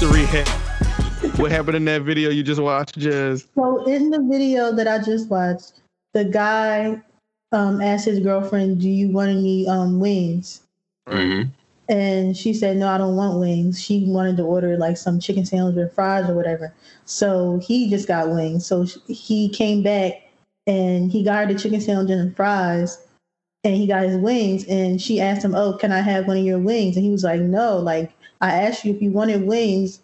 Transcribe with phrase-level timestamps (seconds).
[0.00, 0.48] mystery hit.
[1.38, 3.46] What happened in that video you just watched, Jazz?
[3.54, 5.82] So in the video that I just watched,
[6.14, 7.00] the guy
[7.52, 10.62] um, asked his girlfriend, "Do you want any um, wings?"
[11.06, 11.50] Mm-hmm.
[11.92, 15.44] And she said, "No, I don't want wings." She wanted to order like some chicken
[15.44, 16.72] sandwich with fries or whatever.
[17.04, 18.64] So he just got wings.
[18.64, 20.30] So he came back
[20.66, 22.98] and he got her the chicken sandwich and fries,
[23.64, 24.64] and he got his wings.
[24.64, 27.24] And she asked him, "Oh, can I have one of your wings?" And he was
[27.24, 30.00] like, "No, like I asked you if you wanted wings."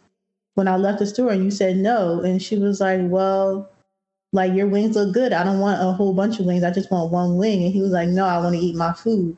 [0.54, 3.68] When I left the store and you said no, and she was like, Well,
[4.36, 5.32] like your wings look good.
[5.32, 6.62] I don't want a whole bunch of wings.
[6.62, 7.64] I just want one wing.
[7.64, 9.36] And he was like, no, I want to eat my food.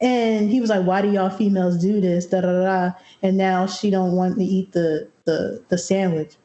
[0.00, 2.26] And he was like, why do y'all females do this?
[2.26, 2.92] Da da da.
[3.22, 6.36] And now she don't want to eat the the the sandwich.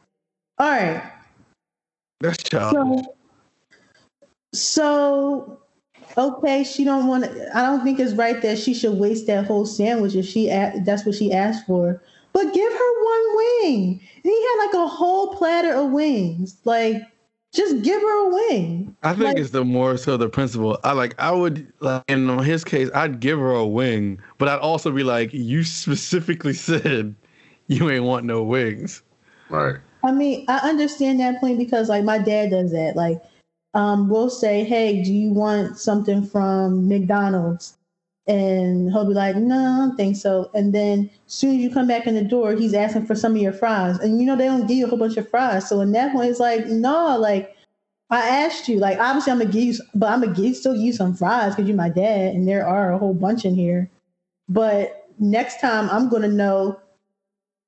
[0.57, 1.03] All right.
[2.19, 3.05] That's childish.
[4.53, 5.59] So, so
[6.17, 7.25] okay, she don't want.
[7.25, 10.47] to I don't think it's right that she should waste that whole sandwich if she
[10.47, 12.01] that's what she asked for.
[12.33, 14.01] But give her one wing.
[14.15, 16.57] And he had like a whole platter of wings.
[16.65, 17.03] Like
[17.53, 18.95] just give her a wing.
[19.03, 20.79] I think like, it's the more so the principle.
[20.83, 24.59] I like I would like in his case, I'd give her a wing, but I'd
[24.59, 27.15] also be like, you specifically said
[27.67, 29.03] you ain't want no wings.
[29.49, 29.77] Right.
[30.03, 32.95] I mean, I understand that point because like my dad does that.
[32.95, 33.21] Like,
[33.73, 37.77] um, we'll say, Hey, do you want something from McDonald's?
[38.27, 40.49] And he'll be like, No, I don't think so.
[40.53, 43.35] And then as soon as you come back in the door, he's asking for some
[43.35, 43.99] of your fries.
[43.99, 45.67] And you know, they don't give you a whole bunch of fries.
[45.67, 47.55] So in that point, it's like, no, like
[48.09, 50.83] I asked you, like obviously I'm gonna give you, but I'm gonna give, still give
[50.83, 53.89] you some fries because you're my dad, and there are a whole bunch in here.
[54.49, 56.79] But next time I'm gonna know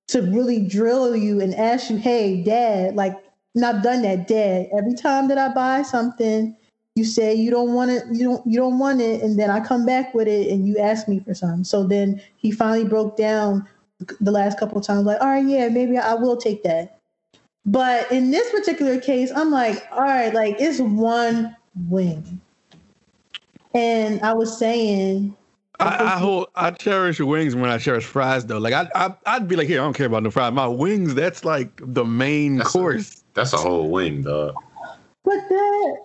[0.09, 3.15] to really drill you and ask you, hey, dad, like,
[3.55, 4.67] and I've done that, dad.
[4.77, 6.55] Every time that I buy something,
[6.95, 9.59] you say you don't want it you don't you don't want it and then i
[9.59, 13.17] come back with it and you ask me for some so then he finally broke
[13.17, 13.67] down
[14.21, 16.99] the last couple of times like all right yeah maybe i will take that
[17.65, 21.55] but in this particular case i'm like all right like it's one
[21.89, 22.39] wing
[23.73, 25.35] and i was saying
[25.77, 28.59] I, I hold I cherish wings when I cherish fries though.
[28.59, 30.53] Like I, I I'd be like, here, I don't care about the fries.
[30.53, 33.24] My wings, that's like the main That's a- course.
[33.35, 34.55] That's a whole wing, dog.
[35.23, 35.97] but that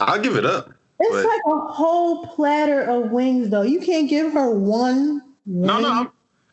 [0.00, 0.70] I'll give it up.
[1.00, 5.80] it's But- like a whole platter of wings though you can't give her one No,
[5.80, 5.90] no.
[5.90, 6.10] I'm,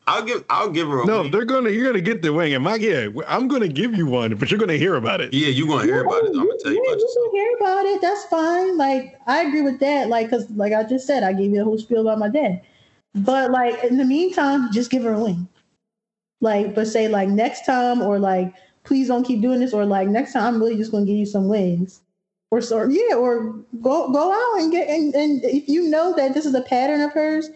[0.07, 1.31] I'll give I'll give her a No, wing.
[1.31, 2.53] they're gonna you're gonna get the wing.
[2.53, 5.34] And my yeah, I'm gonna give you one, but you're gonna hear about it.
[5.34, 6.29] Yeah, you're gonna hear about it.
[6.29, 7.25] I'm gonna tell you Yeah, about you yourself.
[7.31, 8.02] can hear about it.
[8.02, 8.78] That's fine.
[8.78, 10.09] Like I agree with that.
[10.09, 12.62] Like, cause like I just said, I gave you a whole spiel about my dad.
[13.13, 15.47] But like in the meantime, just give her a wing.
[16.41, 18.53] Like, but say like next time, or like
[18.84, 21.25] please don't keep doing this, or like next time I'm really just gonna give you
[21.25, 22.02] some wings,
[22.52, 26.34] or so yeah, or go go out and get and, and if you know that
[26.34, 27.50] this is a pattern of hers,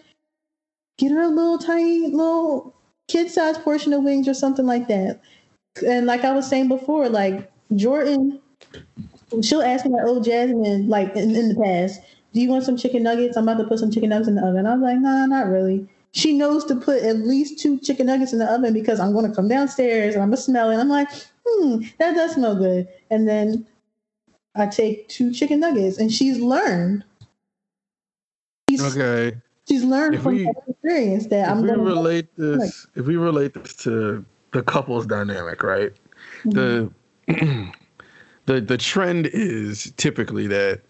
[0.98, 2.74] get her a little tiny little
[3.08, 5.20] kid sized portion of wings or something like that.
[5.86, 8.40] And like I was saying before, like Jordan,
[9.42, 12.00] she'll ask me like, "Oh, Jasmine, like in, in the past,
[12.32, 13.36] do you want some chicken nuggets?
[13.36, 15.48] I'm about to put some chicken nuggets in the oven." I was like, "Nah, not
[15.48, 19.12] really." She knows to put at least two chicken nuggets in the oven because I'm
[19.12, 20.76] going to come downstairs and I'm gonna smell it.
[20.78, 21.08] I'm like,
[21.46, 23.66] "Hmm, that does smell good." And then
[24.54, 27.04] I take two chicken nuggets, and she's learned.
[28.70, 29.36] She's, Okay.
[29.68, 33.16] she's learned If from we- her experience that I'm going to relate this, if we
[33.16, 35.92] relate this to the couples dynamic, right?
[36.46, 36.90] The
[37.26, 40.80] the the trend is typically that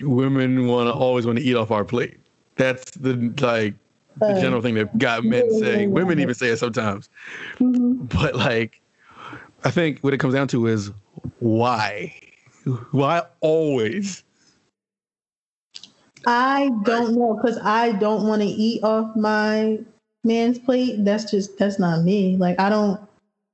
[0.00, 2.18] women want to always want to eat off our plate.
[2.56, 3.74] That's the like
[4.18, 5.90] the general thing that got men saying.
[5.90, 7.08] Women even say it sometimes.
[7.58, 8.08] Mhm.
[8.12, 8.80] But like,
[9.64, 10.90] I think what it comes down to is
[11.40, 12.14] why?
[12.90, 14.24] Why always?
[16.26, 19.78] I don't know because I don't want to eat off my
[20.24, 21.04] man's plate.
[21.04, 22.36] That's just that's not me.
[22.36, 23.00] Like I don't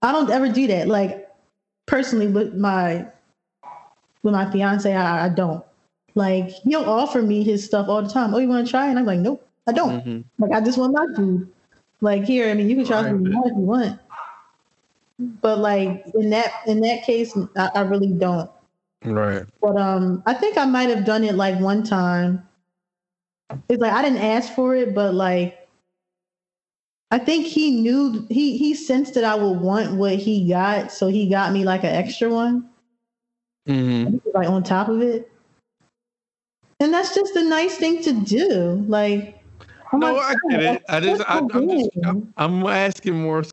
[0.01, 0.89] I don't ever do that.
[0.89, 1.29] Like
[1.87, 3.07] personally with my
[4.23, 5.63] with my fiance, I, I don't.
[6.15, 8.35] Like he'll offer me his stuff all the time.
[8.35, 8.89] Oh, you want to try?
[8.89, 10.05] And I'm like, nope, I don't.
[10.05, 10.25] Mhm.
[10.39, 11.51] Like I just want my food.
[12.01, 13.05] Like here, I mean, you can Right.
[13.05, 14.01] something more if you want.
[15.41, 18.51] But like in that in that case, I, I really don't.
[19.05, 19.45] Right.
[19.61, 22.47] But um, I think I might have done it like one time.
[23.69, 25.69] It's like I didn't ask for it, but like
[27.11, 31.09] I think he knew he he sensed that I would want what he got, so
[31.09, 32.69] he got me like an extra one,
[33.67, 35.31] hmm like on top of it.
[36.81, 38.85] And that's just a nice thing to do.
[38.89, 39.42] Like,
[39.93, 40.83] oh No, I God, get it.
[40.89, 41.91] I just, that's I, I'm, just.
[42.05, 43.45] I'm, I'm asking more.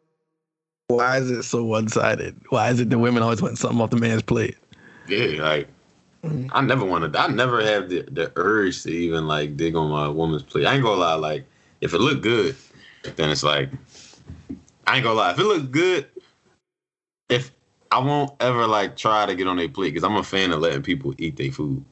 [0.88, 2.36] Why is it so one sided?
[2.50, 4.58] Why is it the women always want something off the man's plate?
[5.08, 5.68] Yeah, like
[6.52, 7.16] I never wanted.
[7.16, 10.66] I never have the, the urge to even like dig on my woman's plate.
[10.66, 11.16] I ain't gonna lie.
[11.16, 11.46] Like
[11.82, 12.56] if it look good,
[13.16, 13.70] then it's like
[14.88, 15.32] I ain't gonna lie.
[15.32, 16.08] If it looks good,
[17.30, 17.52] if
[17.92, 20.60] I won't ever like try to get on their plate because I'm a fan of
[20.60, 21.84] letting people eat their food.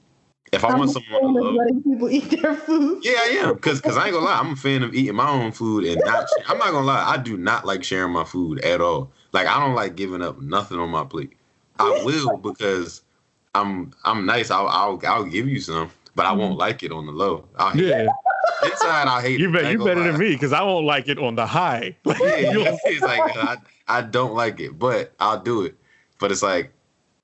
[0.52, 3.04] If I I'm want someone to love, letting people eat their food.
[3.04, 3.58] yeah, I am.
[3.60, 6.02] Cause, cause I ain't gonna lie, I'm a fan of eating my own food and
[6.06, 6.26] not.
[6.48, 9.12] I'm not gonna lie, I do not like sharing my food at all.
[9.34, 11.34] Like I don't like giving up nothing on my plate.
[11.80, 13.02] I will because
[13.56, 14.50] I'm I'm nice.
[14.52, 16.60] I'll I'll, I'll give you some, but I won't mm-hmm.
[16.60, 17.46] like it on the low.
[17.58, 18.08] I hate Yeah,
[18.64, 19.08] inside.
[19.08, 19.40] I hate.
[19.40, 19.54] you it.
[19.54, 21.96] Bet you gonna better than me because I won't like it on the high.
[22.06, 23.58] Like, Yeah, you'll- it's like uh,
[23.88, 25.76] I, I don't like it, but I'll do it.
[26.20, 26.72] But it's like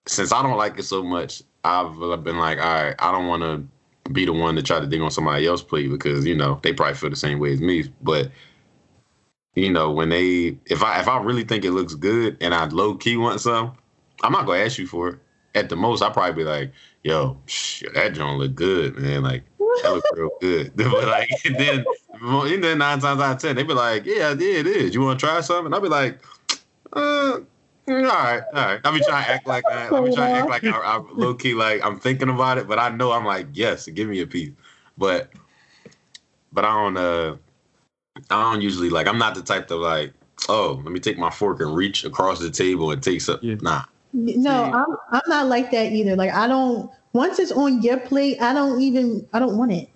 [0.05, 3.43] since I don't like it so much, I've been like, all right, I don't want
[3.43, 6.59] to be the one to try to dig on somebody else's plate because you know
[6.61, 7.85] they probably feel the same way as me.
[8.01, 8.31] But
[9.55, 12.65] you know when they, if I if I really think it looks good and I
[12.65, 13.77] low key want some,
[14.21, 15.19] I'm not gonna ask you for it.
[15.55, 16.71] At the most, I'll probably be like,
[17.03, 19.23] yo, shit, that joint look good, man.
[19.23, 19.43] Like
[19.83, 20.73] that look real good.
[20.75, 21.85] but like, and then,
[22.21, 24.93] and then nine times out of ten, they be like, yeah, yeah, it is.
[24.93, 25.73] You want to try something?
[25.73, 26.19] I'll be like,
[26.93, 27.39] uh,
[27.87, 28.79] all right, all right.
[28.83, 29.91] I'll be trying to act like that.
[29.91, 32.67] I'll be trying to act like I, I low key, like I'm thinking about it,
[32.67, 34.51] but I know I'm like, yes, give me a piece.
[34.97, 35.31] But,
[36.51, 37.35] but I don't, uh,
[38.29, 39.07] I don't usually like.
[39.07, 40.13] I'm not the type to like,
[40.49, 43.39] oh, let me take my fork and reach across the table and take some.
[43.41, 43.55] Yeah.
[43.61, 43.83] Nah.
[44.13, 46.15] No, I'm I'm not like that either.
[46.15, 49.89] Like I don't once it's on your plate, I don't even I don't want it.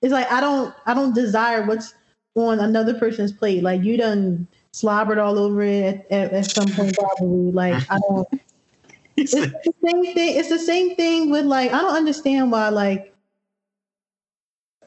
[0.00, 1.94] It's like I don't I don't desire what's
[2.36, 3.62] on another person's plate.
[3.62, 7.52] Like you done slobbered all over it at, at, some point probably.
[7.52, 8.28] Like I don't
[9.16, 9.54] it's the
[9.84, 10.36] same thing.
[10.36, 13.14] It's the same thing with like I don't understand why like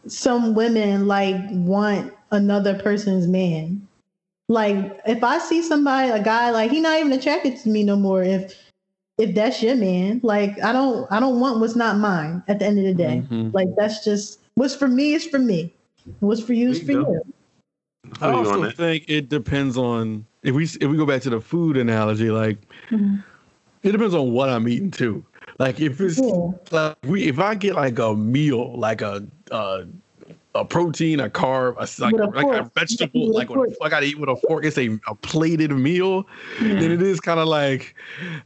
[0.07, 3.87] some women like want another person's man.
[4.49, 7.95] Like if I see somebody, a guy, like he not even attracted to me no
[7.95, 8.21] more.
[8.23, 8.53] If
[9.17, 12.65] if that's your man, like I don't I don't want what's not mine at the
[12.65, 13.23] end of the day.
[13.29, 13.53] Mhm.
[13.53, 15.73] Like that's just what's for me is for me.
[16.19, 17.21] What's for you is for you.
[18.21, 21.29] I Feel on also think it depends on if we if we go back to
[21.29, 22.57] the food analogy, like
[22.91, 23.23] Mhm.
[23.83, 25.25] it depends on what I'm eating too.
[25.59, 26.49] Like if it's Yeah.
[26.71, 29.83] like we if I get like a meal, like a uh,
[30.55, 33.69] a protein, a carb, a, like, a like a vegetable, With a like what.
[33.81, 34.65] I gotta eat with a fork.
[34.65, 36.27] It's a, a plated meal.
[36.61, 36.79] Yeah.
[36.79, 37.95] Then it is kind of like,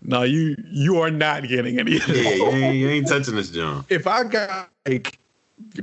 [0.02, 3.86] no, you you are not getting any Yeah, you ain't, you ain't touching this, John.
[3.90, 5.18] If I got like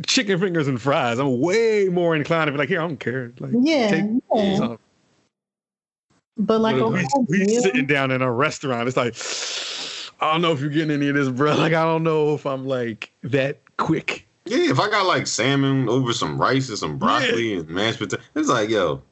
[0.06, 3.32] chicken fingers and fries, I'm way more inclined to be like, here, I don't care.
[3.38, 4.04] Like, Yeah, take
[4.34, 4.76] yeah.
[6.38, 8.86] But like a we, we sitting down in a restaurant.
[8.86, 9.16] It's like,
[10.20, 11.56] I don't know if you're getting any of this, bro.
[11.56, 14.26] Like, I don't know if I'm like that quick.
[14.44, 18.24] Yeah, if I got like salmon over some rice and some broccoli and mashed potatoes,
[18.34, 19.02] it's like, yo,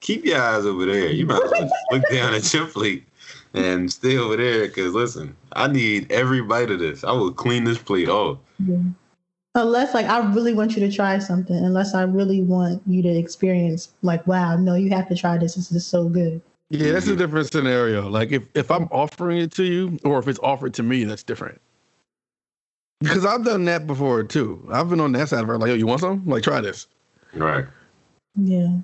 [0.00, 1.08] keep your eyes over there.
[1.08, 3.04] You might as well just look down at your plate
[3.54, 4.68] and stay over there.
[4.68, 7.04] Cause listen, I need every bite of this.
[7.04, 8.38] I will clean this plate off.
[8.64, 8.78] Yeah.
[9.58, 13.08] Unless like I really want you to try something, unless I really want you to
[13.08, 15.56] experience like, wow, no, you have to try this.
[15.56, 16.40] This is so good.
[16.70, 18.08] Yeah, that's a different scenario.
[18.08, 21.22] Like, if if I'm offering it to you, or if it's offered to me, that's
[21.22, 21.60] different.
[23.00, 24.68] Because I've done that before too.
[24.70, 25.58] I've been on that side of it.
[25.58, 26.24] Like, yo, you want some?
[26.26, 26.86] Like, try this.
[27.34, 27.64] Right.
[28.36, 28.78] Yeah.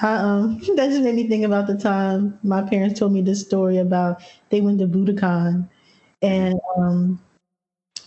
[0.00, 3.42] I, um, that just made me think about the time my parents told me this
[3.42, 5.68] story about they went to Budokan
[6.22, 7.20] and um,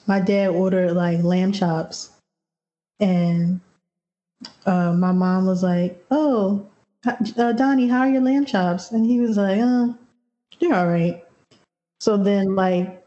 [0.07, 2.11] my dad ordered like lamb chops
[2.99, 3.59] and
[4.65, 6.67] uh, my mom was like, "Oh,
[7.37, 9.95] uh, Donnie, how are your lamb chops?" And he was like, "Oh,
[10.59, 11.23] they're all right."
[11.99, 13.05] So then, like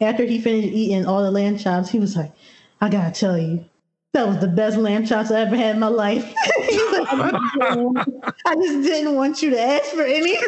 [0.00, 2.32] after he finished eating all the lamb chops, he was like,
[2.80, 3.64] "I gotta tell you,
[4.12, 7.84] that was the best lamb chops I ever had in my life." I, just didn't
[7.84, 8.08] want,
[8.46, 10.38] I just didn't want you to ask for any.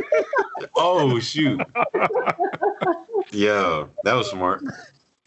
[0.77, 1.61] Oh shoot.
[3.33, 4.63] Yo, that was smart.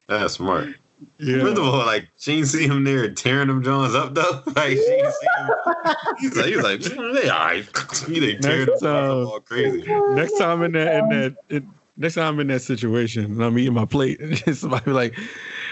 [0.07, 0.75] That's smart.
[1.19, 1.41] Yeah.
[1.41, 4.43] First of all, like she ain't see him there tearing them Johns up though.
[4.55, 5.95] Like she ain't see him.
[6.19, 7.67] He's like, he's like, "Mm, they all right.
[8.07, 9.83] He they tearing them uh, all crazy.
[10.11, 13.57] next time in that in that in, next time I'm in that situation and I'm
[13.57, 15.17] eating my plate and somebody be like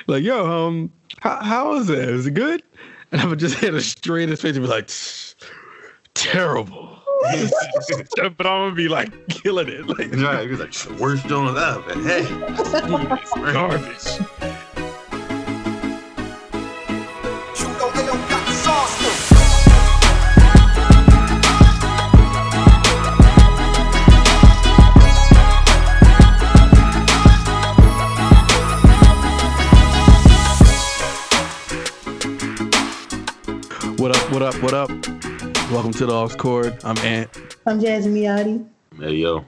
[0.08, 2.64] like yo um how, how is it is it good
[3.12, 4.90] and I would just hit a straight in his face and be like
[6.14, 6.93] terrible
[7.24, 10.50] but I'm gonna be like killing it like Right.
[10.50, 11.88] He's like, worst Johns up.
[11.90, 12.24] And hey,
[13.54, 14.20] garbage
[17.56, 18.94] Hugo Ayo got the sauce.
[33.98, 35.33] what up what up what up
[35.74, 38.68] welcome to the AuxCord I'm Ant I'm Jasmine Miotti.
[39.00, 39.44] hey yo.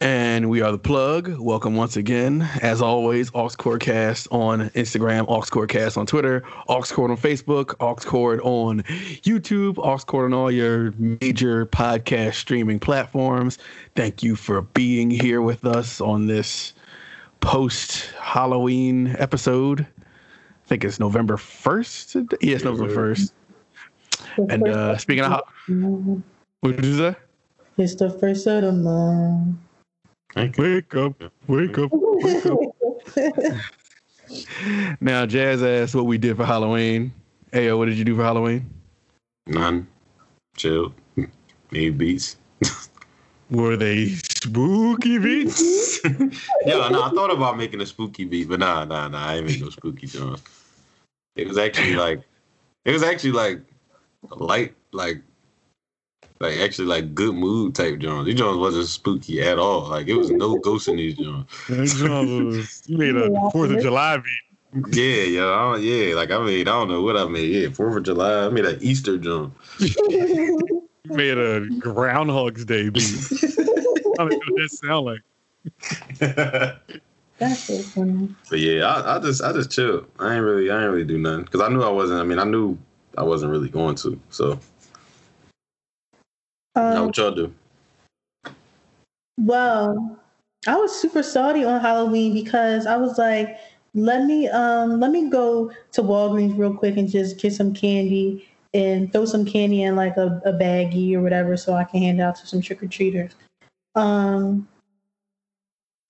[0.00, 1.38] And we are the plug.
[1.38, 2.42] Welcome once again.
[2.62, 8.82] As always, AuxCordcast on Instagram, AuxCordcast on Twitter, AuxCord on Facebook, AuxCord on
[9.22, 13.58] YouTube, AuxCord on all your major podcast streaming platforms.
[13.94, 16.72] Thank you for being here with us on this
[17.38, 19.80] post Halloween episode.
[19.82, 22.36] I think it's November 1st.
[22.40, 23.30] Yes, November 1st.
[24.38, 26.22] And uh, speaking of, ho-
[26.60, 27.16] what did you say?
[27.76, 29.56] it's the first of the month.
[30.36, 32.60] Wake up, wake up, wake up.
[35.00, 37.12] Now, Jazz asked what we did for Halloween.
[37.52, 38.68] Ayo, what did you do for Halloween?
[39.46, 39.86] None.
[40.56, 40.94] Chill.
[41.70, 42.36] Made beats.
[43.50, 46.04] Were they spooky beats?
[46.66, 49.28] Yo, no, I thought about making a spooky beat, but nah, nah, nah.
[49.28, 50.42] I ain't make no spooky joints.
[51.36, 52.20] It was actually like,
[52.84, 53.62] it was actually like
[54.30, 55.22] light, like,
[56.40, 58.26] like actually like good mood type joints.
[58.26, 59.88] These joints wasn't spooky at all.
[59.88, 62.88] Like it was no ghosts in these joints.
[62.88, 64.94] you made a Fourth of July beat.
[64.94, 66.14] Yeah, yo, I don't, yeah.
[66.14, 67.50] Like I made, I don't know what I made.
[67.50, 68.46] Yeah, Fourth of July.
[68.46, 69.52] I made an Easter joint.
[69.78, 73.02] You made a Groundhog's Day beat.
[74.18, 75.20] I don't know what that sound like.
[77.38, 78.34] That's so funny.
[78.50, 80.06] But yeah, I, I just I just chill.
[80.18, 82.20] I ain't really I ain't really do nothing because I knew I wasn't.
[82.20, 82.76] I mean, I knew
[83.18, 84.18] I wasn't really going to.
[84.30, 84.58] So
[86.76, 87.52] now Um, what y'all do?
[89.40, 90.18] Well,
[90.66, 93.58] I was super salty on Halloween because I was like,
[93.94, 98.46] let me um let me go to Walgreens real quick and just get some candy
[98.74, 102.20] and throw some candy in like a, a baggie or whatever so I can hand
[102.20, 103.32] out to some trick or treaters.
[103.96, 104.68] Um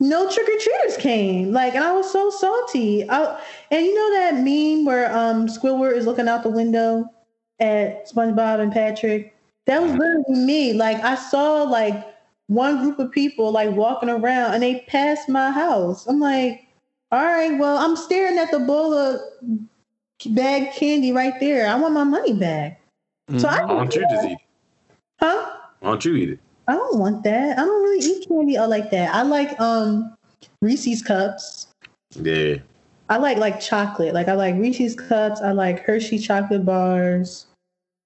[0.00, 1.52] no trick or treaters came.
[1.52, 3.08] Like and I was so salty.
[3.08, 3.40] I,
[3.70, 7.04] and you know that meme where um Squidward is looking out the window
[7.60, 9.34] at SpongeBob and Patrick?
[9.66, 10.72] That was literally me.
[10.72, 12.06] Like I saw like
[12.46, 16.06] one group of people like walking around and they passed my house.
[16.06, 16.66] I'm like,
[17.12, 19.20] all right, well, I'm staring at the bowl of
[20.26, 21.68] bag candy right there.
[21.68, 22.80] I want my money back.
[23.36, 24.38] So I Why don't you just eat it?
[25.20, 25.50] huh?
[25.80, 26.40] Why don't you eat it?
[26.68, 27.58] I don't want that.
[27.58, 29.14] I don't really eat candy all like that.
[29.14, 30.14] I like um
[30.60, 31.68] Reese's cups.
[32.14, 32.56] Yeah.
[33.08, 34.12] I like like chocolate.
[34.12, 35.40] Like I like Reese's cups.
[35.40, 37.46] I like Hershey chocolate bars.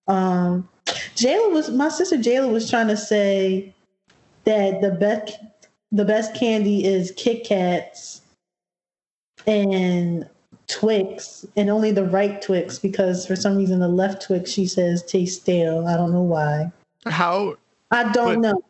[0.07, 0.69] Um,
[1.17, 2.17] Jayla was my sister.
[2.17, 3.75] Jayla was trying to say
[4.45, 5.39] that the best
[5.91, 8.23] the best candy is Kit Kats
[9.47, 10.29] and
[10.69, 15.03] Twix, and only the right Twix because for some reason the left Twix she says
[15.03, 15.87] tastes stale.
[15.89, 16.71] I don't know why.
[17.07, 17.57] How
[17.93, 18.63] I don't But- know.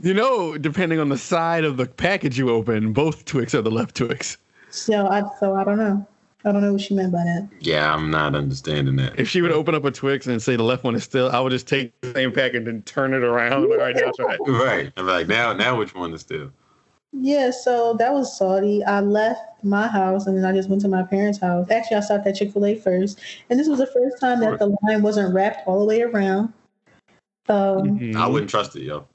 [0.00, 3.70] you know, depending on the side of the package you open, both Twix are the
[3.70, 4.36] left Twix.
[4.70, 6.04] So I so I don't know.
[6.46, 7.48] I don't know what she meant by that.
[7.60, 9.18] Yeah, I'm not understanding that.
[9.18, 11.40] If she would open up a Twix and say the left one is still, I
[11.40, 13.62] would just take the same package and turn it around.
[13.70, 14.40] Like, all right, now try it.
[14.46, 14.92] Right.
[14.96, 16.50] I'm like now now which one is still?
[17.12, 18.82] Yeah, so that was salty.
[18.84, 21.70] I left my house and then I just went to my parents' house.
[21.70, 23.20] Actually, I stopped at Chick fil A first.
[23.48, 26.52] And this was the first time that the line wasn't wrapped all the way around.
[27.48, 28.16] Um.
[28.16, 29.06] I wouldn't trust it, yo.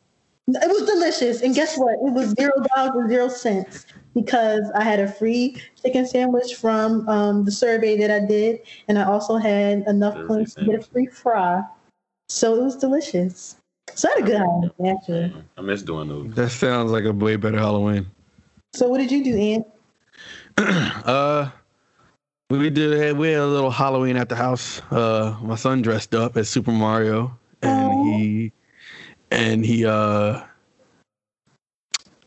[0.47, 1.41] It was delicious.
[1.41, 1.93] And guess what?
[1.93, 7.07] It was zero dollars and zero cents because I had a free chicken sandwich from
[7.07, 8.61] um, the survey that I did.
[8.87, 11.61] And I also had enough Free points to get a free fry.
[12.29, 13.57] So it was delicious.
[13.93, 15.33] So I had a good Halloween, actually.
[15.57, 16.33] I miss doing those.
[16.33, 18.07] That sounds like a way better Halloween.
[18.73, 19.65] So what did you do, Ann?
[21.05, 21.49] uh,
[22.49, 24.81] we did we had a little Halloween at the house.
[24.91, 27.48] Uh, my son dressed up as Super Mario, and Aw.
[28.17, 28.51] He
[29.31, 30.41] and he uh,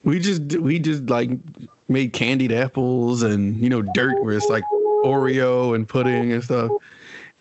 [0.04, 1.30] we just we just like
[1.88, 4.64] made candied apples and you know dirt where it's like
[5.04, 6.70] Oreo and pudding and stuff.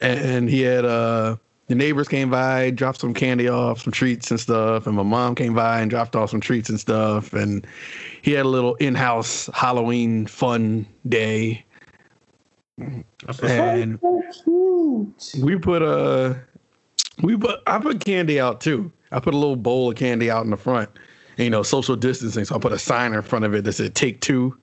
[0.01, 4.39] And he had uh the neighbors came by, dropped some candy off, some treats and
[4.39, 7.65] stuff, and my mom came by and dropped off some treats and stuff, and
[8.21, 11.63] he had a little in-house Halloween fun day.
[13.25, 13.39] That's.
[13.41, 15.43] And So cute.
[15.43, 16.41] we put a
[17.21, 18.91] we put I put candy out too.
[19.11, 20.89] I put a little bowl of candy out in the front.
[21.37, 22.45] And, you know, social distancing.
[22.45, 24.57] So I put a sign in front of it that said "Take two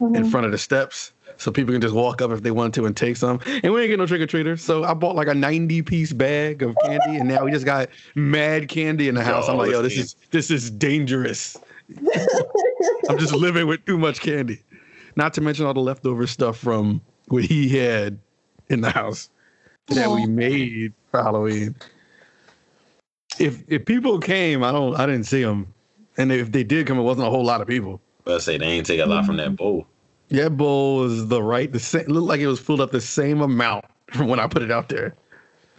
[0.00, 0.30] in Mhm.
[0.30, 2.96] front of the steps, so people can just walk up if they want to and
[2.96, 3.40] take some.
[3.62, 4.62] And we ain't get no trick or treaters.
[4.62, 7.88] So I bought like a ninety piece bag of candy, and now we just got
[8.14, 9.48] mad candy in the house.
[9.48, 11.56] I'm like, yo, this is this is dangerous.
[13.08, 14.60] I'm just living with too much candy.
[15.16, 18.18] Not to mention all the leftover stuff from what he had
[18.68, 19.28] in the house
[19.88, 21.74] that we made for Halloween.
[23.38, 25.72] If if people came, I don't I didn't see them,
[26.16, 28.00] and if they did come, it wasn't a whole lot of people.
[28.24, 29.56] But I say they ain't take a lot from that mm-hmm.
[29.56, 29.86] bowl.
[30.30, 32.06] That bowl was the right the same.
[32.06, 34.88] Looked like it was filled up the same amount from when I put it out
[34.88, 35.14] there.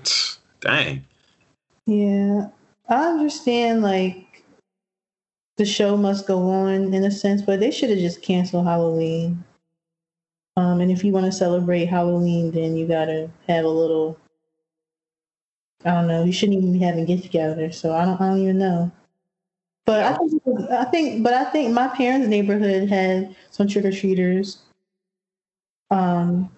[0.61, 1.03] Dang.
[1.85, 2.47] Yeah,
[2.89, 3.81] I understand.
[3.81, 4.43] Like,
[5.57, 9.43] the show must go on in a sense, but they should have just canceled Halloween.
[10.57, 14.17] Um, and if you want to celebrate Halloween, then you gotta have a little.
[15.83, 16.23] I don't know.
[16.23, 17.71] You shouldn't even be having get together.
[17.71, 18.19] So I don't.
[18.21, 18.91] I don't even know.
[19.85, 20.71] But I think.
[20.71, 21.23] I think.
[21.23, 24.59] But I think my parents' neighborhood had some trick or treaters.
[25.91, 26.49] Um,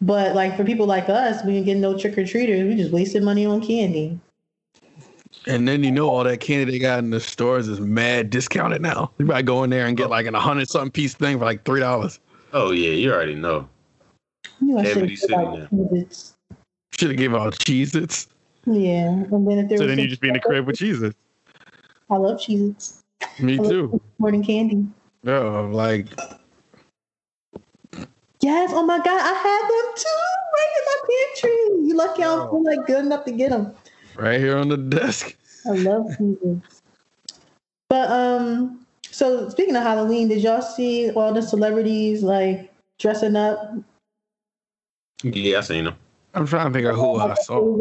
[0.00, 2.68] but like for people like us, we didn't get no trick or treaters.
[2.68, 4.18] We just wasted money on candy.
[5.46, 8.80] And then you know all that candy they got in the stores is mad discounted
[8.80, 9.10] now.
[9.18, 11.64] You might go in there and get like an hundred something piece thing for like
[11.64, 12.20] three dollars.
[12.52, 13.68] Oh yeah, you already know.
[14.60, 15.66] You know, I Cavity should've City got now.
[15.66, 16.34] Cheez-Its.
[16.98, 18.28] Should have gave out Cheez Its.
[18.66, 20.66] Yeah, and then if there So was then you some- just be in the crib
[20.66, 21.16] with Cheez Its.
[22.10, 23.02] I love Cheez-Its.
[23.40, 24.00] Me I too.
[24.18, 24.86] more than candy.
[25.24, 26.08] Yeah, like
[28.40, 30.22] Yes, oh my god, I had them too,
[30.54, 31.88] right in my pantry.
[31.88, 33.72] You lucky I don't feel like good enough to get them.
[34.16, 35.36] right here on the desk.
[35.64, 36.82] I love Cheez-Its.
[37.88, 38.81] But um,
[39.12, 43.74] so speaking of Halloween, did y'all see all the celebrities like dressing up?
[45.22, 45.96] Yeah, I seen them.
[46.34, 47.78] I'm trying to think of who I saw.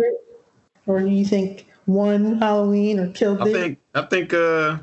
[0.88, 3.54] Or do you think one Halloween or killed I it?
[3.54, 4.78] think I think uh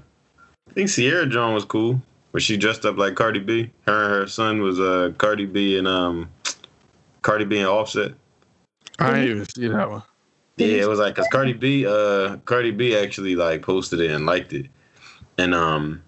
[0.68, 2.00] I think Ciara John was cool.
[2.30, 3.70] Where she dressed up like Cardi B.
[3.86, 6.30] Her and her son was uh Cardi B and um
[7.22, 8.14] Cardi B and Offset.
[8.98, 10.02] I didn't even see that one.
[10.56, 14.24] Yeah, it was like cause Cardi B uh Cardi B actually like posted it and
[14.24, 14.66] liked it.
[15.36, 16.02] And um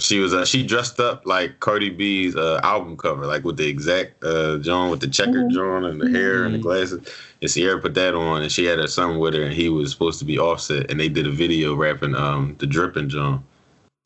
[0.00, 3.66] she was uh she dressed up like Cardi B's uh album cover, like with the
[3.68, 5.90] exact uh John with the checkered Mhm.
[5.90, 6.62] And the hair and the Mhm.
[6.62, 7.00] glasses.
[7.42, 9.90] And Ciara put that on and she had her son with her and he was
[9.92, 13.44] supposed to be offset and they did a video rapping um the dripping John.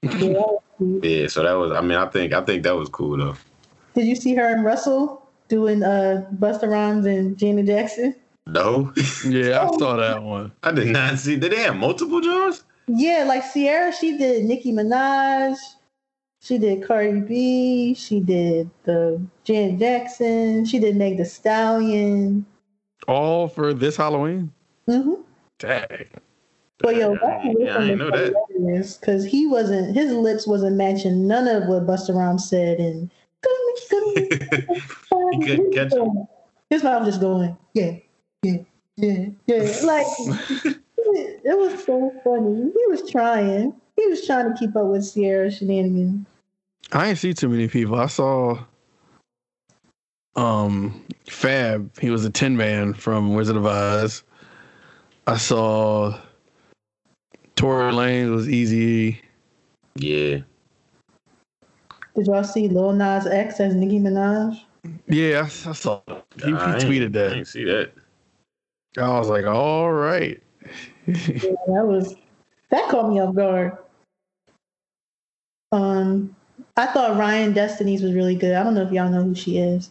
[0.02, 0.42] Yeah.
[1.02, 3.36] Yeah, so that was I mean I think I think that was cool though.
[3.94, 8.14] Did you see her and Russell doing uh Busta Rhymes and Janet Jackson?
[8.46, 8.92] No.
[9.26, 10.52] Yeah, I saw that one.
[10.62, 12.64] I did not see did they have multiple Johns?
[12.86, 15.56] Yeah, like Ciara, she did Nicki Minaj,
[16.44, 22.44] she did Cardi B, she did the Janet Jackson, she did Meg Thee Stallion.
[23.09, 24.52] All for this Halloween.
[24.87, 25.14] hmm
[25.59, 25.87] Dang.
[26.80, 28.98] But yo, Yeah, I didn't know that.
[29.00, 33.11] because he wasn't, his lips wasn't matching none of what Busta Rhymes said, and
[35.33, 36.26] He couldn't catch him.
[36.68, 37.96] His mouth just going, yeah,
[38.42, 38.57] yeah,
[38.96, 39.72] yeah, yeah.
[39.85, 40.07] Like
[40.98, 42.70] it was so funny.
[42.72, 43.72] He was trying.
[43.96, 46.26] He was trying to keep up with Ciara shenanigans.
[46.92, 47.97] I didn't see too many people.
[47.97, 48.59] I saw
[50.37, 51.99] um Fab.
[52.01, 54.23] He was a Tin Man from Wizard of Oz.
[55.27, 56.18] I saw
[57.57, 59.20] Tory Lanez was easy.
[59.97, 60.38] Yeah.
[62.14, 64.61] Did y'all see Lil Nas X as Nicki Minaj?
[65.09, 66.03] Yeah, I, I saw.
[66.37, 67.29] He, he Nah, I ain't- tweeted I that.
[67.31, 67.90] didn't see that.
[68.99, 70.40] I was like, all right.
[71.07, 72.14] Yeah, that was
[72.70, 73.77] that caught me off guard.
[75.73, 76.35] Um,
[76.76, 78.54] I thought Ryan Destiny's was really good.
[78.54, 79.90] I don't know if y'all know who she is.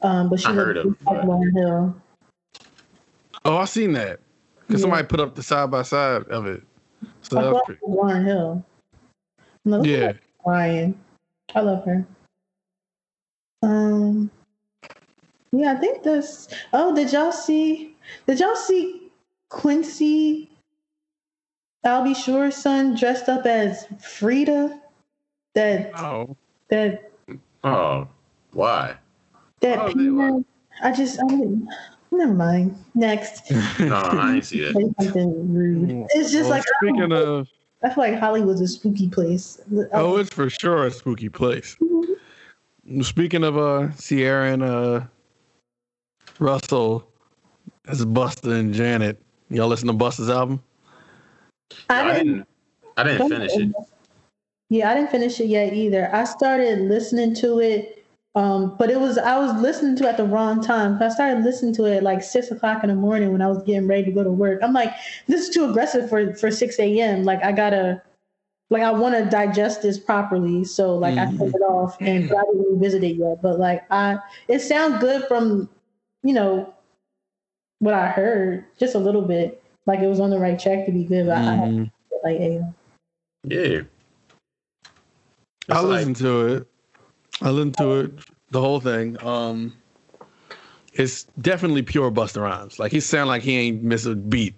[0.00, 2.02] Um, but she I was heard of her, but- Lauryn Hill.
[3.44, 4.20] oh, I seen that.
[4.68, 4.82] Cause Yeah.
[4.82, 6.62] somebody put up the side by side of it.
[7.22, 7.80] So I that was thought pretty.
[7.82, 8.64] it Lauryn Hill.
[9.64, 10.12] No, Yeah.
[10.46, 10.98] Ryan.
[11.54, 12.06] I love her.
[13.62, 14.30] Um
[15.52, 17.94] yeah, I think this oh, did y'all see
[18.26, 19.10] did y'all see
[19.50, 20.50] Quincy
[21.84, 24.80] I'll be sure, son dressed up as Frida?
[25.54, 26.36] That Oh,
[26.68, 27.10] that
[27.62, 28.08] Oh,
[28.52, 28.96] why?
[29.60, 30.44] that Oh, they peanut
[30.82, 31.68] I just I didn't
[32.10, 32.76] never mind.
[32.94, 33.50] Next.
[33.80, 34.74] No, I ain't see that.
[34.74, 36.06] Say something rude.
[36.10, 37.22] It's just Well, like speaking know.
[37.38, 37.48] of,
[37.82, 39.60] I feel like Hollywood's a spooky place.
[39.92, 41.76] oh, it's for sure a spooky place.
[43.02, 45.00] Speaking of uh Ciara and uh
[46.38, 47.08] Russell,
[47.84, 49.20] that's Busta and Janet.
[49.50, 50.62] Y'all listen to Busta's album?
[51.88, 52.46] I didn't
[52.96, 53.70] I didn't finish it.
[54.74, 56.12] Yeah, I didn't finish it yet either.
[56.12, 60.16] I started listening to it, um, but it was I was listening to it at
[60.16, 61.00] the wrong time.
[61.00, 63.62] I started listening to it at like six o'clock in the morning when I was
[63.62, 64.58] getting ready to go to work.
[64.64, 64.92] I'm like,
[65.28, 67.22] this is too aggressive for for six a.m.
[67.22, 68.02] Like I gotta,
[68.68, 70.64] like I want to digest this properly.
[70.64, 71.38] So like I Mhm.
[71.38, 73.40] took it off and I didn't revisit it yet.
[73.42, 75.68] But like I, it sounds good from,
[76.24, 76.74] you know,
[77.78, 79.62] what I heard, just a little bit.
[79.86, 81.26] Like it was on the right track to be good.
[81.26, 81.88] But I, I
[82.24, 82.60] like, hey,
[83.44, 83.82] Yeah.
[85.68, 86.66] I It's like- listened to it.
[87.42, 88.12] I listened to it,
[88.50, 89.16] the whole thing.
[89.24, 89.72] Um,
[90.92, 92.78] it's definitely pure Busta Rhymes.
[92.78, 94.54] Like he sound like he ain't miss a beat.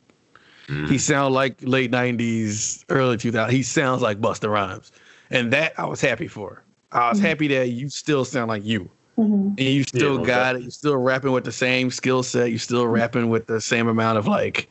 [0.68, 0.88] Mm.
[0.88, 3.50] He sound like late '90s, early 2000s.
[3.50, 4.92] He sounds like Busta Rhymes,
[5.30, 6.62] and that I was happy for.
[6.92, 7.22] I was Mhm.
[7.22, 9.48] happy that you still sound like you, mhm.
[9.50, 10.62] and you still no got it.
[10.62, 12.50] You still rapping with the same skill set.
[12.50, 14.68] You still rapping with the same amount of like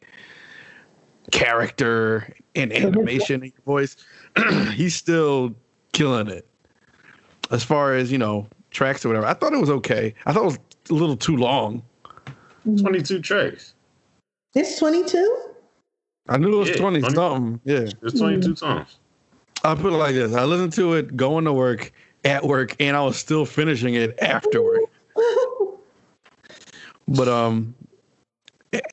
[1.31, 3.95] character and animation in your voice,
[4.73, 5.55] he's still
[5.95, 6.45] killing it.
[7.51, 10.13] As far as you know, tracks or whatever, I thought it was okay.
[10.25, 11.81] I thought it was a little too long.
[12.79, 13.73] 22 tracks.
[14.53, 15.37] It's 22.
[16.27, 17.15] I knew it was Yeah, twenty 20.
[17.15, 17.61] something.
[17.65, 18.97] Yeah, It's 22 songs.
[19.63, 21.91] I put it like this: I listened to it going to work,
[22.23, 24.81] at work, and I was still finishing it after work.
[27.07, 27.75] But um,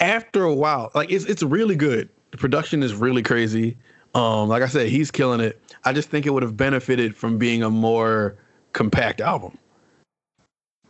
[0.00, 2.10] after a while, like it's it's really good.
[2.30, 3.74] The production is really crazy.
[4.14, 5.60] Um, like I said, he's killing it.
[5.84, 8.36] I just think it would have benefited from being a more
[8.72, 9.58] compact album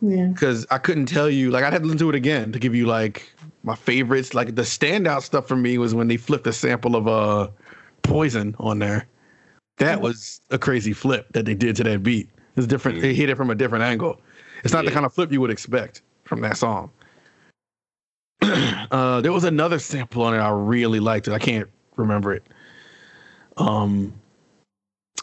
[0.03, 0.25] yeah.
[0.27, 1.51] because I couldn't tell you.
[1.51, 3.33] Like I'd have to listen to it again to give you like
[3.63, 4.33] my favorites.
[4.33, 7.49] Like the standout stuff for me was when they flipped a sample of uh
[8.01, 9.07] Poison on there.
[9.77, 12.29] That was a crazy flip that they did to that beat.
[12.57, 13.01] It's different.
[13.01, 14.19] They hit it from a different angle.
[14.63, 16.91] It's not the kind of flip you would expect from that song.
[18.41, 21.33] uh, there was another sample on it I really liked it.
[21.33, 22.43] I can't remember it.
[23.57, 24.13] Um,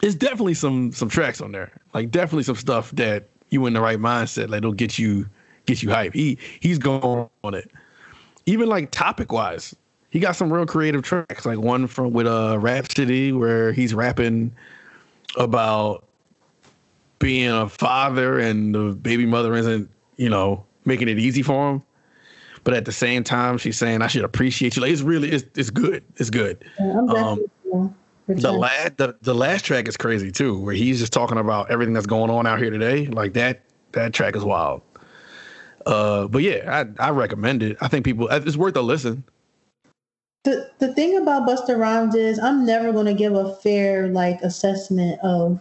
[0.02, 1.72] it's definitely some some tracks on there.
[1.94, 4.48] Like definitely some stuff that you in the right mindset.
[4.48, 5.28] Like it'll get you
[5.66, 6.14] get you hype.
[6.14, 7.70] He he's going on it.
[8.46, 9.74] Even like topic wise,
[10.10, 11.44] he got some real creative tracks.
[11.44, 14.52] Like one from with uh Rapsody where he's rapping
[15.36, 16.04] about
[17.18, 21.82] being a father and the baby mother isn't, you know, making it easy for him.
[22.64, 24.82] But at the same time, she's saying I should appreciate you.
[24.82, 26.02] Like it's really it's it's good.
[26.16, 26.64] It's good.
[26.78, 27.94] Yeah, um,
[28.36, 31.94] The last the, the last track is crazy too, where he's just talking about everything
[31.94, 33.06] that's going on out here today.
[33.06, 33.62] Like that
[33.92, 34.82] that track is wild.
[35.86, 37.76] Uh, but yeah, I I recommend it.
[37.80, 39.24] I think people it's worth a listen.
[40.44, 44.40] the the thing about Busta Rhymes is I'm never going to give a fair like
[44.42, 45.60] assessment of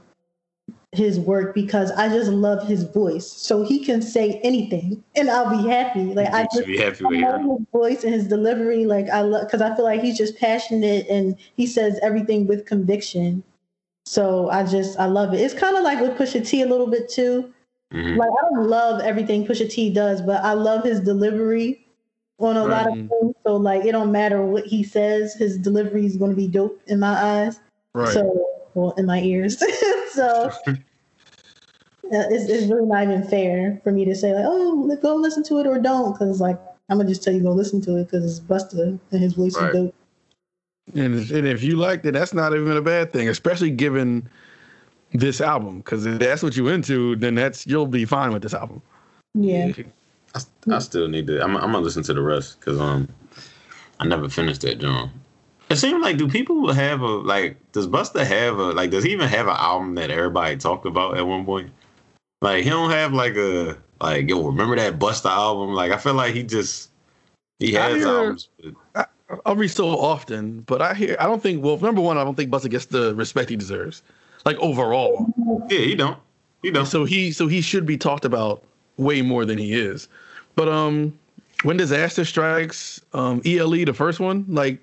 [0.91, 3.32] his work because I just love his voice.
[3.32, 6.13] So he can say anything and I'll be happy.
[6.15, 8.86] Like I just should be happy I with love his voice and his delivery.
[8.86, 12.65] Like I love because I feel like he's just passionate and he says everything with
[12.65, 13.43] conviction.
[14.06, 15.41] So I just I love it.
[15.41, 17.54] It's kind of like with Pusha T a little bit too.
[17.93, 18.17] Mhm.
[18.17, 21.86] Like I don't love everything Pusha T does, but I love his delivery
[22.39, 23.36] on a lot of things.
[23.45, 26.82] So like it don't matter what he says, his delivery is going to be dope
[26.88, 27.60] in my eyes.
[27.93, 28.13] Right.
[28.13, 29.60] So well, in my ears.
[30.13, 30.73] so uh,
[32.32, 35.60] it's, it's really not even fair for me to say like, oh, go listen to
[35.60, 38.25] it or don't, because like I'm gonna just tell you go listen to it because
[38.25, 39.69] it's Busta and his voice Right.
[39.69, 39.95] is dope.
[40.95, 44.27] And, if- and if you liked it, that's not even a bad thing, especially given
[45.13, 45.79] this album.
[45.79, 48.82] Because if that's what you into, then that's you'll be fine with this album.
[49.36, 49.71] Yeah.
[50.36, 51.43] I, I still need to.
[51.43, 53.08] I'm, I'm gonna listen to the rest because um,
[53.99, 55.12] I never finished that John.
[55.69, 57.58] It seems like do people have a like?
[57.71, 58.89] Does Busta have a like?
[58.89, 61.71] Does he even have an album that everybody talked about at one point?
[62.41, 64.47] Like he don't have like a like yo.
[64.47, 65.73] Remember that Busta album?
[65.75, 66.89] Like I feel like he just
[67.60, 68.49] he I has hear- albums.
[68.93, 69.12] But
[69.45, 71.63] every so often, but I hear I don't think.
[71.63, 74.01] Well, number one, I don't think Busta gets the respect he deserves,
[74.45, 75.27] like overall.
[75.69, 76.17] yeah, he don't.
[76.63, 76.88] He don't.
[76.88, 78.63] So he so he should be talked about
[78.97, 80.08] way more than he is.
[80.55, 81.17] But um,
[81.62, 84.79] when disaster strikes, um, ELE the first one, like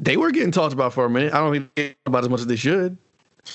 [0.00, 1.34] they were getting talked about for a minute.
[1.34, 2.96] I don't think they about as much as they should.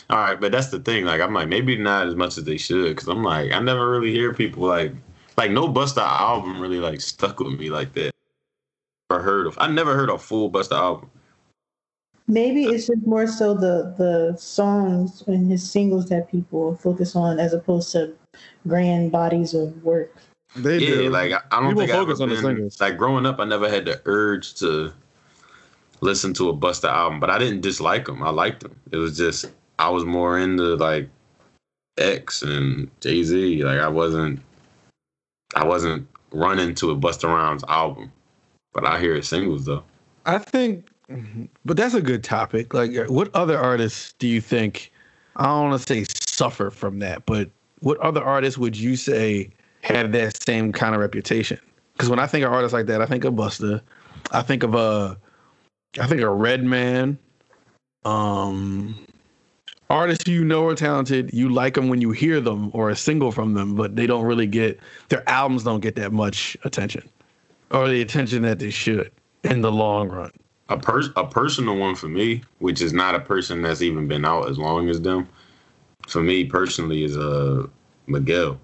[0.10, 1.06] All right, but that's the thing.
[1.06, 3.90] Like, I'm like, maybe not as much as they should, because I'm like, I never
[3.92, 4.92] really hear people like,
[5.38, 8.12] like no Busta album really like stuck with me like that.
[9.10, 9.58] Or heard of?
[9.60, 11.12] I never heard a full Busta album.
[12.28, 17.38] Maybe it's just more so the the songs and his singles that people focus on
[17.40, 18.14] as opposed to
[18.66, 20.16] grand bodies of work.
[20.56, 21.10] They yeah, do.
[21.10, 22.80] like I, I don't People think I focus ever on the singles.
[22.82, 23.40] like growing up.
[23.40, 24.94] I never had the urge to
[26.04, 28.22] listen to a Busta album, but I didn't dislike them.
[28.22, 28.76] I liked them.
[28.92, 31.10] It was just I was more into like
[31.98, 33.64] X and Jay Z.
[33.64, 34.40] Like I wasn't,
[35.56, 38.12] I wasn't running to a Busta Rhymes album,
[38.74, 39.84] but I hear his singles though.
[40.26, 40.88] I think,
[41.66, 42.74] but that's a good topic.
[42.74, 44.92] Like, what other artists do you think?
[45.36, 49.50] I don't want to say suffer from that, but what other artists would you say
[49.82, 51.60] had that same kind of reputation?
[51.94, 53.82] Because when I think of artists like that, I think of Busta.
[54.32, 55.18] I think of a,
[56.00, 57.18] I think of Redman.
[58.06, 59.06] Um,
[59.90, 61.32] artists you know are talented.
[61.34, 64.26] You like them when you hear them or a single from them, but they don't
[64.26, 64.80] really get
[65.10, 67.08] their albums don't get that much attention,
[67.72, 69.12] or the attention that they should
[69.44, 70.32] in the long run.
[70.70, 74.26] a pers- a personal one for me, which is not a person that's even been
[74.26, 75.28] out as long as them.
[76.08, 77.68] For me personally, is uh
[78.08, 78.60] Miguel.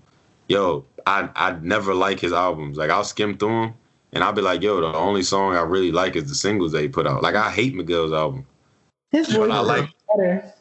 [0.48, 2.78] Yo, I I never like his albums.
[2.78, 3.74] Like I'll skim through them
[4.14, 6.88] and I'll be like, yo, the only song I really like is the singles they
[6.88, 7.22] put out.
[7.22, 8.46] Like I hate Miguel's album.
[9.12, 10.54] His voice I is like better.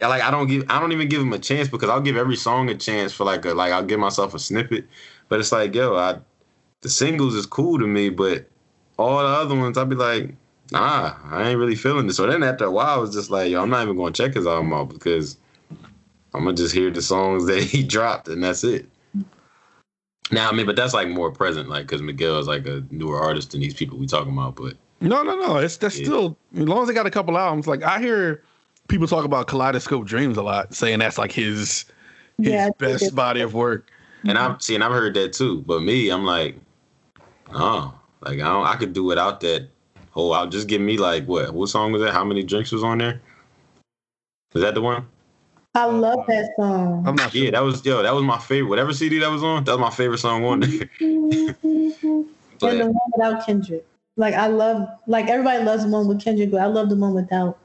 [0.00, 2.16] yeah, like I don't give I don't even give him a chance because I'll give
[2.16, 4.86] every song a chance for like a like I'll give myself a snippet.
[5.28, 6.18] But it's like, yo, I
[6.82, 8.48] the singles is cool to me, but
[8.98, 10.34] all the other ones I'll be like,
[10.72, 12.16] nah, I ain't really feeling this.
[12.16, 14.34] So then after a while, I was just like, yo, I'm not even gonna check
[14.34, 15.36] his album out because
[16.34, 18.88] I'm gonna just hear the songs that he dropped and that's it.
[20.32, 23.20] Now, I mean, but that's like more present, like because Miguel is like a newer
[23.20, 24.56] artist than these people we talking about.
[24.56, 25.56] But No, no, no.
[25.58, 26.06] It's that's Yeah.
[26.06, 27.66] still as long as they got a couple albums.
[27.66, 28.42] Like I hear
[28.88, 31.84] people talk about Kaleidoscope Dreams a lot, saying that's like his
[32.38, 33.88] his Yeah, best body of work.
[34.24, 35.62] and I'm see, and I've heard that too.
[35.62, 36.56] But me, I'm like,
[37.54, 39.68] oh, like I don't, I could do without that
[40.10, 40.32] whole.
[40.34, 41.54] I'll just give me like what?
[41.54, 42.12] What song was that?
[42.12, 43.20] How many drinks was on there?
[44.54, 45.06] Is that the one?
[45.76, 47.06] I love that song.
[47.06, 47.50] I'm not Yeah, sure.
[47.52, 48.02] that was yo.
[48.02, 48.70] That was my favorite.
[48.70, 50.90] Whatever CD that was on, that was my favorite song on there.
[51.00, 53.86] and the one without Kendrick.
[54.16, 57.12] Like I love, like everybody loves the one with Kendrick, but I love the one
[57.14, 57.58] without,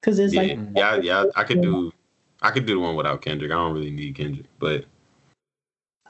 [0.00, 1.24] because it's yeah, like yeah, yeah.
[1.36, 1.92] I could do,
[2.40, 3.50] I could do the one without Kendrick.
[3.50, 4.86] I don't really need Kendrick, but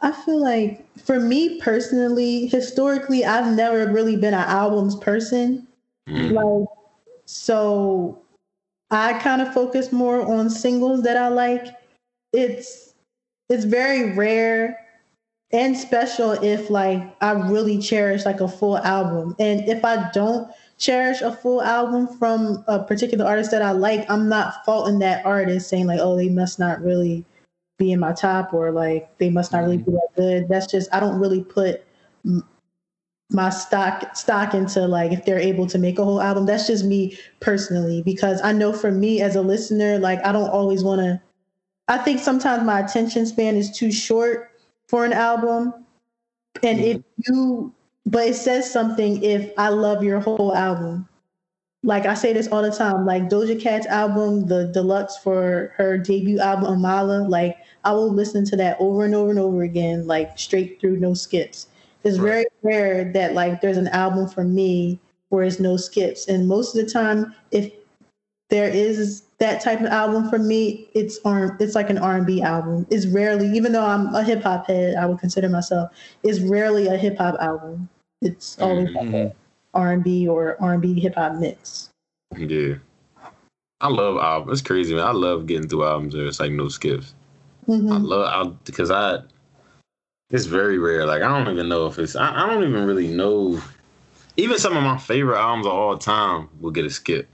[0.02, 5.66] I feel like for me personally, historically, I've never really been an albums person.
[6.08, 6.68] mm, Like,
[7.26, 8.22] so
[8.90, 11.66] I kind of focus more on singles that I like.
[12.33, 12.94] It's
[13.48, 14.79] it's very rare
[15.53, 19.35] and special if like I really cherish like a full album.
[19.38, 24.09] And if I don't cherish a full album from a particular artist that I like,
[24.11, 27.24] I'm not faulting that artist saying like, oh, they must not really
[27.79, 29.92] be in my top or like they must not really mm-hmm.
[29.92, 30.48] be that good.
[30.48, 31.85] That's just I don't really put
[33.32, 36.46] my stock stock into like if they're able to make a whole album.
[36.46, 40.50] That's just me personally because I know for me as a listener, like I don't
[40.50, 41.20] always want to.
[41.88, 44.50] I think sometimes my attention span is too short
[44.88, 45.74] for an album,
[46.62, 47.32] and if mm-hmm.
[47.32, 47.74] you,
[48.06, 51.06] but it says something if I love your whole album.
[51.82, 55.96] Like I say this all the time, like Doja Cat's album, the deluxe for her
[55.96, 60.06] debut album Amala, like I will listen to that over and over and over again,
[60.06, 61.68] like straight through, no skips.
[62.04, 66.48] It's very rare that like there's an album for me where it's no skips, and
[66.48, 67.72] most of the time, if
[68.48, 72.26] there is that type of album for me, it's R it's like an R and
[72.26, 72.86] B album.
[72.90, 75.90] It's rarely, even though I'm a hip hop head, I would consider myself.
[76.22, 77.88] It's rarely a hip hop album.
[78.22, 79.30] It's always like Mhm.
[79.30, 79.34] a
[79.74, 81.90] R and B or R and B hip hop mix.
[82.36, 82.74] yeah.
[83.82, 84.60] I love albums.
[84.60, 85.06] It's crazy, man.
[85.06, 87.14] I love getting through albums where it's like no skips.
[87.68, 88.04] I Mhm.
[88.06, 89.20] love I, because I.
[90.30, 91.06] It's very rare.
[91.06, 92.14] Like I don't even know if it's.
[92.14, 93.60] I, I don't even really know.
[94.36, 97.28] Even some of my favorite albums of all time will get a skip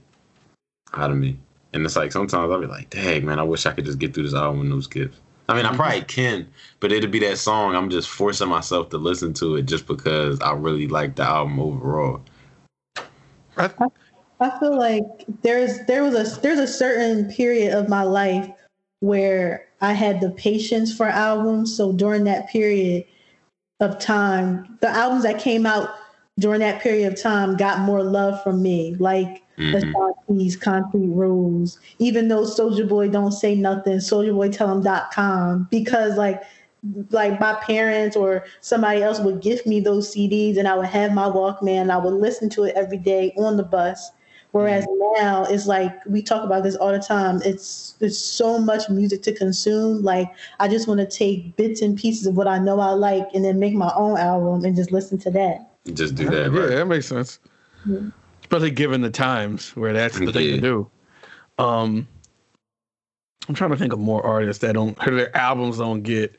[0.93, 1.37] out of me,
[1.73, 4.13] and it's like sometimes I'll be like, "Dang, man, I wish I could just get
[4.13, 5.17] through this album with no skips."
[5.49, 5.77] I mean, I mm-hmm.
[5.77, 6.47] probably can,
[6.79, 7.75] but it'll be that song.
[7.75, 11.59] I'm just forcing myself to listen to it just because I really like the album
[11.59, 12.21] overall.
[13.55, 13.69] I,
[14.39, 15.03] I feel like
[15.43, 18.49] there's there was a there's a certain period of my life
[18.99, 21.75] where I had the patience for albums.
[21.75, 23.05] So during that period
[23.79, 25.89] of time, the albums that came out
[26.39, 28.95] during that period of time got more love from me.
[28.99, 29.93] Like Mhm.
[30.29, 31.79] Ashanti's Concrete Rose.
[31.99, 36.43] Even though Soulja Boy don't say nothing, Soulja Boy tell him.com because like
[37.09, 41.11] like my parents or somebody else would gift me those CDs and I would have
[41.11, 44.11] my Walkman I would listen to it every day on the bus.
[44.57, 44.85] Whereas
[45.17, 47.41] now it's like we talk about this all the time.
[47.45, 50.03] It's it's so much music to consume.
[50.03, 53.27] Like I just want to take bits and pieces of what I know I like
[53.33, 55.69] and then make my own album and just listen to that.
[55.93, 57.39] Just do that, yeah, that makes sense.
[57.85, 57.99] Yeah.
[58.41, 60.55] Especially given the times where that's the thing Yeah.
[60.55, 60.89] to do.
[61.59, 62.07] Um,
[63.47, 66.35] I'm trying to think of more artists that don't their albums don't get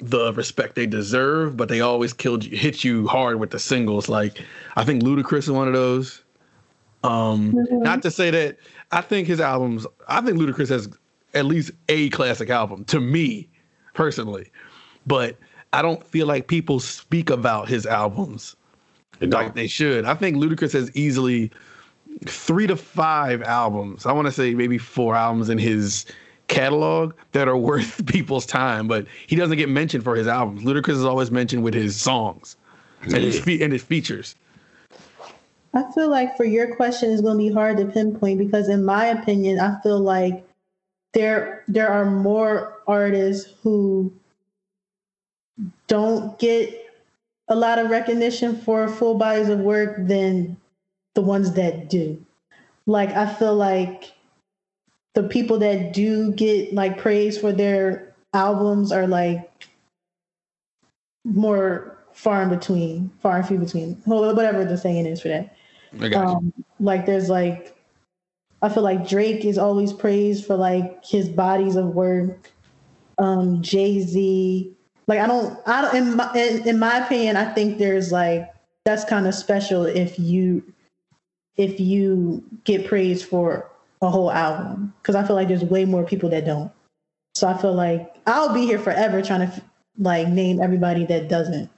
[0.00, 4.08] the respect they deserve, but they always killed you, hit you hard with the singles.
[4.08, 4.40] Like
[4.76, 6.22] I think Ludacris is one of those.
[7.04, 7.82] Um, Mhm.
[7.82, 8.58] not to say that
[8.92, 9.86] I think his albums.
[10.08, 10.88] I think Ludacris has
[11.34, 13.48] at least a classic album to me
[13.94, 14.46] personally,
[15.06, 15.36] but
[15.72, 18.56] I don't feel like people speak about his albums
[19.20, 20.04] It like they should.
[20.04, 21.50] I think Ludacris has easily
[22.26, 24.06] three to five albums.
[24.06, 26.06] I want to say maybe four albums in his
[26.48, 30.62] catalog that are worth people's time, but he doesn't get mentioned for his albums.
[30.62, 32.56] Ludacris is always mentioned with his songs
[33.02, 33.42] and his Yeah.
[33.42, 34.34] fe- and his features.
[35.74, 38.84] I feel like for your question is going to be hard to pinpoint because in
[38.84, 40.46] my opinion, I feel like
[41.12, 44.12] there there are more artists who
[45.88, 46.80] don't get
[47.48, 50.56] a lot of recognition for full bodies of work than
[51.14, 52.24] the ones that do.
[52.86, 54.12] Like I feel like
[55.14, 59.50] the people that do get like praise for their albums are like
[61.24, 63.94] more far in between, far and few between.
[64.04, 65.53] Whatever the saying is for that.
[66.00, 66.26] I got.
[66.26, 67.76] Um, like there's like,
[68.62, 72.50] I feel like Drake is always praised for like his bodies of work.
[73.18, 74.72] Um, Jay Z,
[75.06, 75.94] like I don't, I don't.
[75.94, 78.52] In my, in, in my opinion, I think there's like
[78.84, 80.62] that's kind of special if you
[81.56, 83.70] if you get praised for
[84.02, 86.70] a whole album because I feel like there's way more people that don't.
[87.34, 89.62] So I feel like I'll be here forever trying to
[89.98, 91.70] like name everybody that doesn't.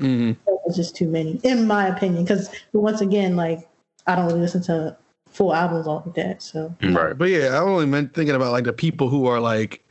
[0.00, 0.32] hmm
[0.66, 2.24] It's just too many, in my opinion.
[2.24, 3.68] Because once again, like
[4.06, 4.96] I don't really listen to
[5.28, 6.42] full albums off of that.
[6.42, 7.16] So Right.
[7.16, 9.84] But yeah, I only meant thinking about like the people who are like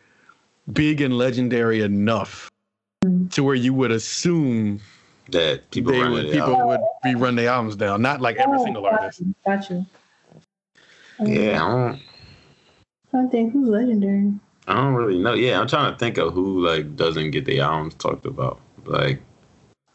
[0.74, 2.50] big and legendary enough
[3.04, 3.28] mm-hmm.
[3.30, 4.82] to where you would assume
[5.32, 6.68] That people they would people out.
[6.68, 8.02] would be run their albums down.
[8.02, 9.22] Not like every Oh, single got artist.
[9.22, 9.86] you, Got you.
[11.24, 12.02] Yeah, I don't,
[13.14, 14.34] I think who's legendary.
[14.68, 15.34] I don't really know.
[15.34, 18.60] Yeah, I'm trying to think of who like doesn't get the albums talked about.
[18.86, 19.22] Like,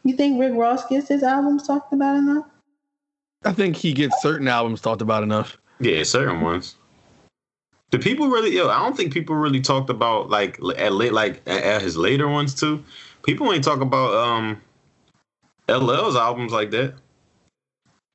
[0.03, 2.45] You think Rick Ross gets his albums talked about enough?
[3.43, 5.57] I think he gets certain albums talked about enough.
[5.79, 6.75] yeah, certain ones.
[7.89, 8.55] Do people really?
[8.55, 11.97] Yo, I don't think people really talked about like at late, like at, at his
[11.97, 12.83] later ones too.
[13.23, 14.61] People ain't talk about um
[15.67, 16.93] LL's albums like that.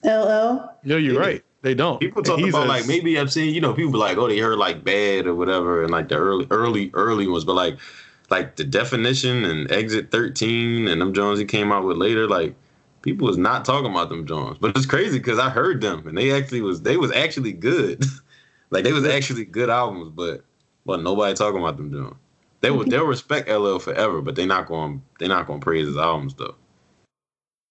[0.05, 0.70] LL.
[0.85, 1.20] No, you're Yeah.
[1.20, 1.44] right.
[1.62, 1.99] They don't.
[2.01, 4.38] People talk about a- like maybe I've seen you know people be like oh they
[4.38, 7.77] heard like bad or whatever and like the early early early ones, but like
[8.31, 12.55] like the definition and exit thirteen and them Jones he came out with later like
[13.03, 16.19] people was not talking about them Jones, but it's crazy because I heard them and
[16.19, 18.05] they actually was they was actually good,
[18.71, 20.45] like they was actually good albums, but
[20.85, 22.17] well nobody talking about them Jones.
[22.61, 25.87] They will they'll respect LL forever, but they not going they not going to praise
[25.87, 26.55] his albums though.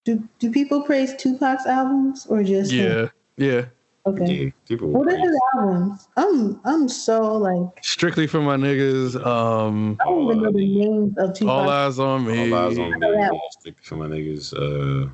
[0.04, 3.10] Do do people praise Tupac's albums or just him?
[3.36, 3.64] yeah, yeah.
[4.06, 4.44] Okay.
[4.44, 4.88] Yeah, people.
[4.88, 6.08] What are his albums?
[6.16, 9.16] I'm I'm so like Strictly for my niggas.
[9.26, 11.52] Um, I don't even know the names of Tupac.
[11.52, 12.38] all eyes on me.
[12.38, 12.98] All eyes on me.
[12.98, 14.54] know that Yeah, stick for my niggas.
[14.54, 15.08] Uh,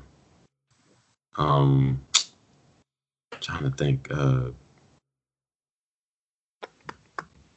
[1.41, 1.99] um,
[3.41, 4.07] trying to think.
[4.11, 4.51] Uh,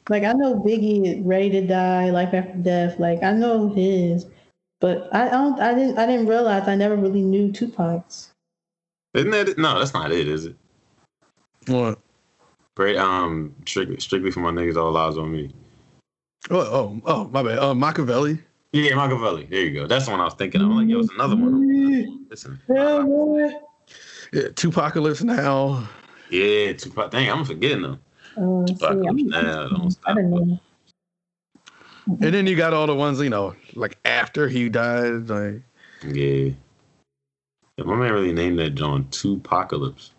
[0.09, 2.99] Like I know Biggie, Ready to Die, Life After Death.
[2.99, 4.25] Like I know his,
[4.79, 5.59] but I don't.
[5.59, 5.97] I didn't.
[5.97, 8.31] I didn't realize I never really knew Tupac's.
[9.13, 9.57] isn't that it?
[9.57, 10.55] No, that's not it, is it?
[11.67, 11.99] What?
[12.75, 12.97] Great.
[12.97, 14.77] Um, strictly, strictly for my niggas.
[14.77, 15.51] All eyes on me.
[16.49, 17.59] Oh, oh, oh, my bad.
[17.59, 18.39] Uh, Machiavelli.
[18.71, 19.45] Yeah, Machiavelli.
[19.45, 19.87] There you go.
[19.87, 20.61] That's the one I was thinking.
[20.61, 20.67] of.
[20.67, 22.27] I'm like, yo, it's another one.
[22.29, 22.59] Listen.
[22.69, 23.49] Yeah, boy.
[24.33, 25.87] Yeah, Tupacalypse now.
[26.29, 27.11] Yeah, Tupac.
[27.11, 27.99] Dang, I'm forgetting them.
[28.37, 28.75] Uh, see,
[29.23, 29.67] now.
[29.69, 30.15] Don't I stop.
[30.15, 30.59] don't know.
[32.07, 35.29] And then you got all the ones, you know, like after he died.
[35.29, 35.61] Like,
[36.05, 36.51] Yeah.
[37.77, 37.83] yeah.
[37.83, 40.11] My man really named that John Tupacalypse.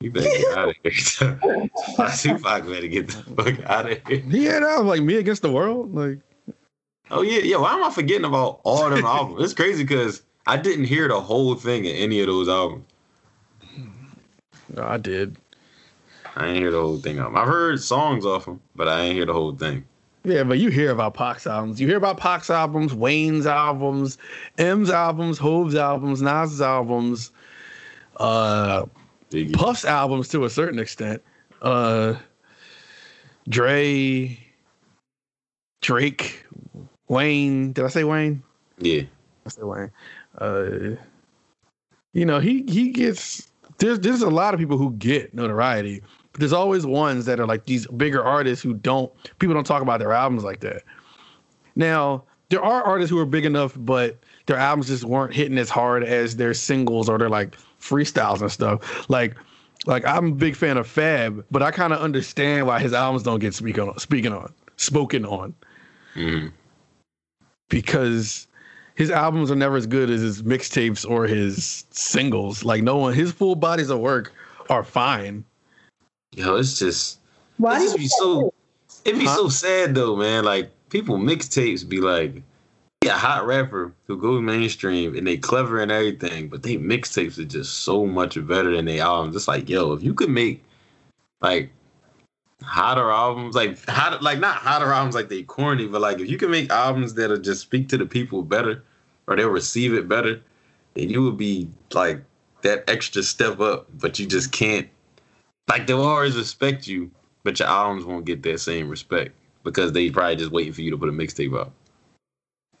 [0.00, 0.90] You better get out of here.
[2.16, 4.22] Tupac better get the fuck out of here.
[4.28, 5.94] yeah, that was like me against the world.
[5.94, 6.18] Like,
[7.10, 7.56] Oh yeah, yeah.
[7.56, 9.42] Why am I forgetting about all them albums?
[9.42, 12.84] It's crazy because I didn't hear the whole thing in any of those albums.
[14.74, 15.36] no, I did.
[16.36, 17.20] I ain't hear the whole thing.
[17.20, 19.84] I've heard songs off them, but I ain't hear the whole thing.
[20.24, 21.80] Yeah, but you hear about Pac's albums.
[21.80, 24.16] You hear about Pac's albums, Wayne's albums,
[24.58, 27.30] Em's albums, Hove's albums, Nas's albums,
[28.16, 28.86] uh,
[29.34, 29.52] Biggie.
[29.52, 31.22] Puff's albums to a certain extent.
[31.60, 32.14] Uh,
[33.48, 34.38] Dre,
[35.82, 36.46] Drake,
[37.08, 37.72] Wayne.
[37.72, 38.42] Did I say Wayne?
[38.78, 39.02] Yeah,
[39.44, 39.90] I said Wayne.
[40.38, 40.96] Uh,
[42.12, 46.00] you know, he he gets there's there's a lot of people who get notoriety,
[46.32, 49.82] but there's always ones that are like these bigger artists who don't people don't talk
[49.82, 50.82] about their albums like that.
[51.76, 55.68] Now, there are artists who are big enough, but their albums just weren't hitting as
[55.68, 59.08] hard as their singles or their like freestyles and stuff.
[59.10, 59.36] Like
[59.86, 63.22] like I'm a big fan of Fab, but I kind of understand why his albums
[63.22, 65.54] don't get speaking on speaking on spoken on
[66.14, 66.46] hmm
[67.68, 68.46] because
[68.94, 72.64] his albums are never as good as his mixtapes or his singles.
[72.64, 74.32] Like no one, his full bodies of work
[74.70, 75.44] are fine.
[76.32, 77.18] yo, it's just
[77.58, 78.52] Why do it you be so.
[79.04, 79.36] It'd be Huh?
[79.36, 80.44] so sad though, man.
[80.44, 82.42] Like people mixtapes be like,
[83.04, 87.44] yeah, hot rapper who goes mainstream and they clever and everything, but they mixtapes are
[87.44, 89.36] just so much better than they albums.
[89.36, 90.64] It's like, yo, if you could make
[91.42, 91.70] like
[92.62, 96.38] hotter albums, like hot, like not hotter albums like they corny, but like if you
[96.38, 98.82] can make albums that'll just speak to the people better
[99.26, 100.40] or they'll receive it better,
[100.94, 102.22] then you would be like
[102.62, 103.86] that extra step up.
[103.98, 104.88] But you just can't.
[105.68, 107.10] Like they'll always respect you,
[107.42, 109.32] but your albums won't get that same respect
[109.62, 111.70] because they probably just waiting for you to put a mixtape out.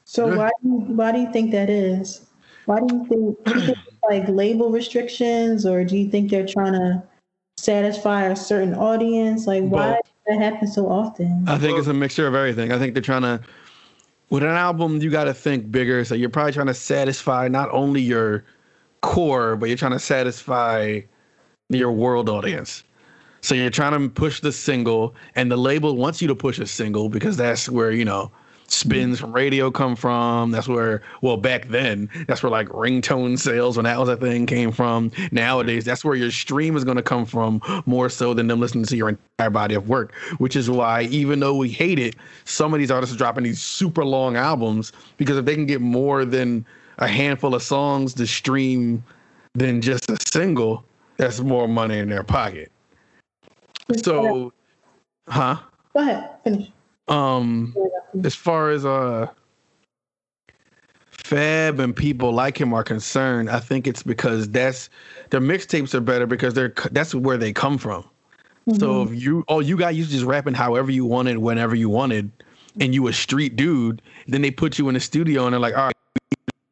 [0.04, 0.36] So Yeah.
[0.36, 2.26] why do you, why do you think that is?
[2.66, 3.78] Why do you think, do you think
[4.08, 7.02] like label restrictions, or do you think they're trying to
[7.56, 9.46] satisfy a certain audience?
[9.46, 9.96] Like why Both.
[10.26, 11.44] does that happen so often?
[11.48, 12.72] I think it's a mixture of everything.
[12.72, 13.40] I think they're trying to,
[14.30, 16.04] with an album, you got to think bigger.
[16.04, 18.44] So you're probably trying to satisfy not only your
[19.00, 21.00] core, but you're trying to satisfy
[21.70, 22.84] your world audience.
[23.40, 26.66] So you're trying to push the single, and the label wants you to push a
[26.66, 28.30] single because that's where you know
[28.66, 30.50] spins from radio come from.
[30.50, 34.46] That's where, well, back then, that's where like ringtone sales, when that was a thing,
[34.46, 35.10] came from.
[35.32, 38.84] Nowadays, that's where your stream is going to come from more so than them listening
[38.86, 42.72] to your entire body of work, which is why, even though we hate it, some
[42.72, 46.24] of these artists are dropping these super long albums because if they can get more
[46.24, 46.64] than
[46.98, 49.02] a handful of songs to stream
[49.54, 50.84] than just a single,
[51.16, 52.70] that's more money in their pocket.
[54.02, 54.52] So,
[55.28, 55.58] huh?
[55.92, 56.68] Go ahead, finish.
[57.08, 57.74] Um,
[58.22, 59.28] as far as uh
[61.10, 64.90] Fab and people like him are concerned, I think it's because that's
[65.30, 68.04] their mixtapes are better because they're that's where they come from.
[68.78, 71.88] So if you all you got used to just rapping however you wanted, whenever you
[71.88, 72.30] wanted,
[72.80, 75.76] and you a street dude, then they put you in the studio and they're like,
[75.76, 75.94] all right,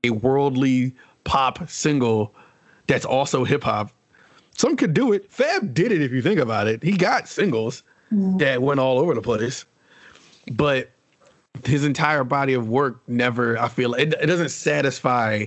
[0.05, 2.35] a worldly pop single
[2.87, 3.91] that's also hip hop.
[4.57, 5.31] Some could do it.
[5.31, 6.83] Fab did it if you think about it.
[6.83, 9.65] He got singles that went all over the place.
[10.51, 10.91] But
[11.65, 15.45] his entire body of work never I feel it, it doesn't satisfy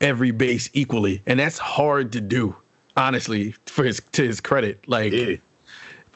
[0.00, 1.22] every base equally.
[1.26, 2.56] And that's hard to do,
[2.96, 4.86] honestly, for his to his credit.
[4.88, 5.36] Like Yeah.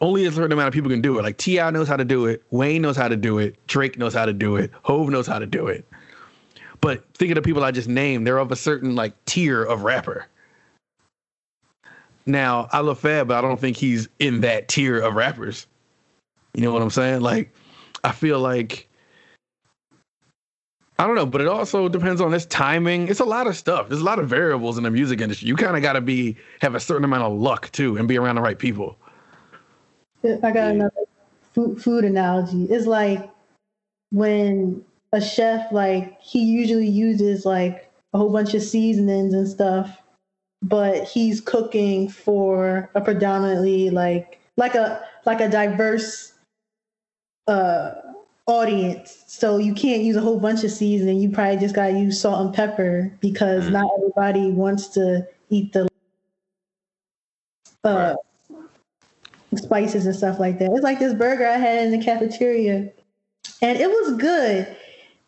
[0.01, 1.23] only a certain amount of people can do it.
[1.23, 1.71] Like T.I.
[1.71, 4.33] knows how to do it, Wayne knows how to do it, Drake knows how to
[4.33, 5.87] do it, Hove knows how to do it.
[6.81, 9.83] But think of the people I just named, they're of a certain like tier of
[9.83, 10.27] rapper.
[12.27, 15.67] Now I love Fab, but I don't think he's in that tier of rappers.
[16.55, 17.21] You know what I'm saying?
[17.21, 17.53] Like,
[18.05, 18.89] I feel like
[21.01, 23.07] I don't know, but it also depends on this timing.
[23.07, 23.89] It's a lot of stuff.
[23.89, 25.47] There's a lot of variables in the music industry.
[25.47, 28.19] You kind of got to be have a certain amount of luck too, and be
[28.19, 28.97] around the right people.
[30.25, 30.93] I got another
[31.55, 32.65] food, food analogy.
[32.65, 33.31] It's like
[34.11, 40.03] when a chef, like he usually uses like a whole bunch of seasonings and stuff,
[40.63, 46.33] but he's cooking for a predominantly like like a like a diverse
[47.49, 47.95] uh
[48.47, 49.25] audience.
[49.27, 51.19] So you can't use a whole bunch of seasoning.
[51.19, 53.73] You probably just gotta use salt and pepper because Mm.
[53.73, 55.89] not everybody wants to eat the
[57.85, 58.15] uh
[59.55, 60.71] spices and stuff like that.
[60.73, 62.91] It's like this burger I had in the cafeteria,
[63.63, 64.77] and it was good,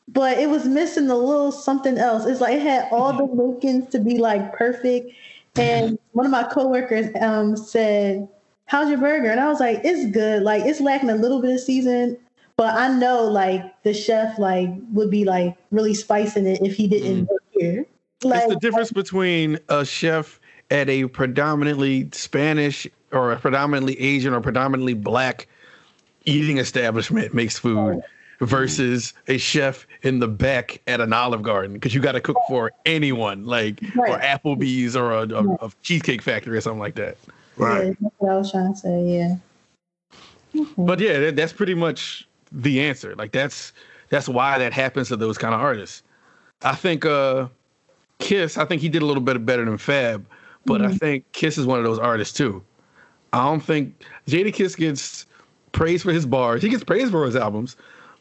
[0.09, 2.27] but it was missing a little something else.
[2.27, 5.13] It's like it had all the makings to be like perfect.
[5.57, 8.29] And one of my coworkers um, said,
[8.71, 10.45] "How's your burger?" And I was like, "It's good.
[10.45, 12.17] Like it's lacking a little bit of season."
[12.57, 16.87] But I know like the chef like would be like really spicing it if he
[16.87, 17.29] didn't mm.
[17.29, 17.87] work here.
[18.23, 20.39] Like it's the difference between a chef
[20.71, 25.49] at a predominantly Spanish or a predominantly Asian or predominantly black
[26.27, 28.03] eating establishment makes food
[28.41, 32.37] versus a chef in the back at an Olive Garden because you got to cook
[32.47, 37.17] for anyone, like or Applebee's or a, a, a cheesecake factory or something like that.
[37.59, 39.03] Yeah, that's what I was trying to say.
[39.05, 39.37] Yeah.
[40.77, 43.15] But yeah, that, that's pretty much the answer.
[43.17, 43.73] Like that's
[44.09, 46.03] that's why that happens to those kind of artists.
[46.63, 47.49] I think uh
[48.19, 50.27] Kiss, I think he did a little bit better than Fab,
[50.67, 52.63] but I think Kiss is one of those artists too.
[53.33, 55.27] I don't think Jadakiss gets
[55.73, 56.63] praised for his bars.
[56.63, 57.77] He gets praised for his albums.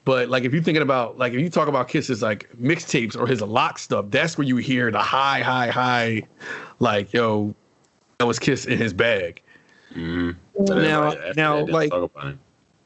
[0.05, 3.27] But like if you're thinking about like if you talk about Kiss's like mixtapes or
[3.27, 6.23] his lock stuff, that's where you hear the high, high, high,
[6.79, 7.53] like yo,
[8.25, 9.41] was Kiss in his bag.
[9.93, 10.35] Mhm.
[10.57, 12.39] Now- Everybody- now, like- talk about him.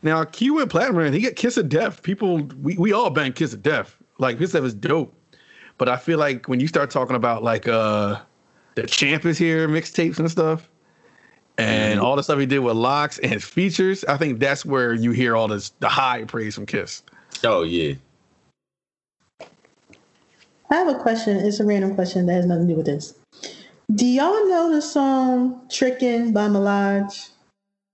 [0.03, 1.13] Now, Q went platinum.
[1.13, 2.03] He got Kiss of Death.
[2.03, 3.95] People, we, we all bang Kiss of Death.
[4.19, 5.13] Like Kiss of Death is dope.
[5.77, 8.19] But I feel like when you start talking about like uh
[8.75, 10.69] the Champ is here mixtapes and stuff,
[11.57, 14.93] and all the stuff he did with LOX and his features, I think that's where
[14.93, 17.01] you hear all this the high praise from Kiss.
[17.43, 17.95] Oh yeah.
[19.41, 21.38] I have a question.
[21.38, 23.15] It's a random question that has nothing to do with this.
[23.96, 27.30] Do y'all know the song "Trickin'" by Mullage?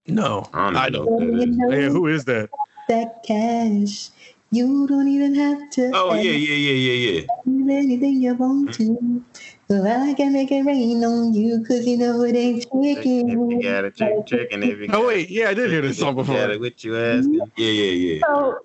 [0.07, 1.05] No, I don't I know.
[1.05, 1.71] don't.
[1.71, 2.49] Hey, who is that?
[2.87, 4.09] That cash,
[4.51, 5.91] you don't even have to.
[5.93, 7.73] Oh ask yeah, yeah, yeah, yeah, yeah.
[7.73, 9.23] anything you want to.
[9.67, 13.83] So I can make it rain on you, cause you know it ain't chicken.
[13.85, 16.57] a chicken, chicken if you Oh wait, yeah, I did hear this song before.
[16.59, 17.33] what you asking?
[17.33, 17.61] Mm-hmm.
[17.61, 18.25] Yeah, yeah, yeah.
[18.25, 18.59] So,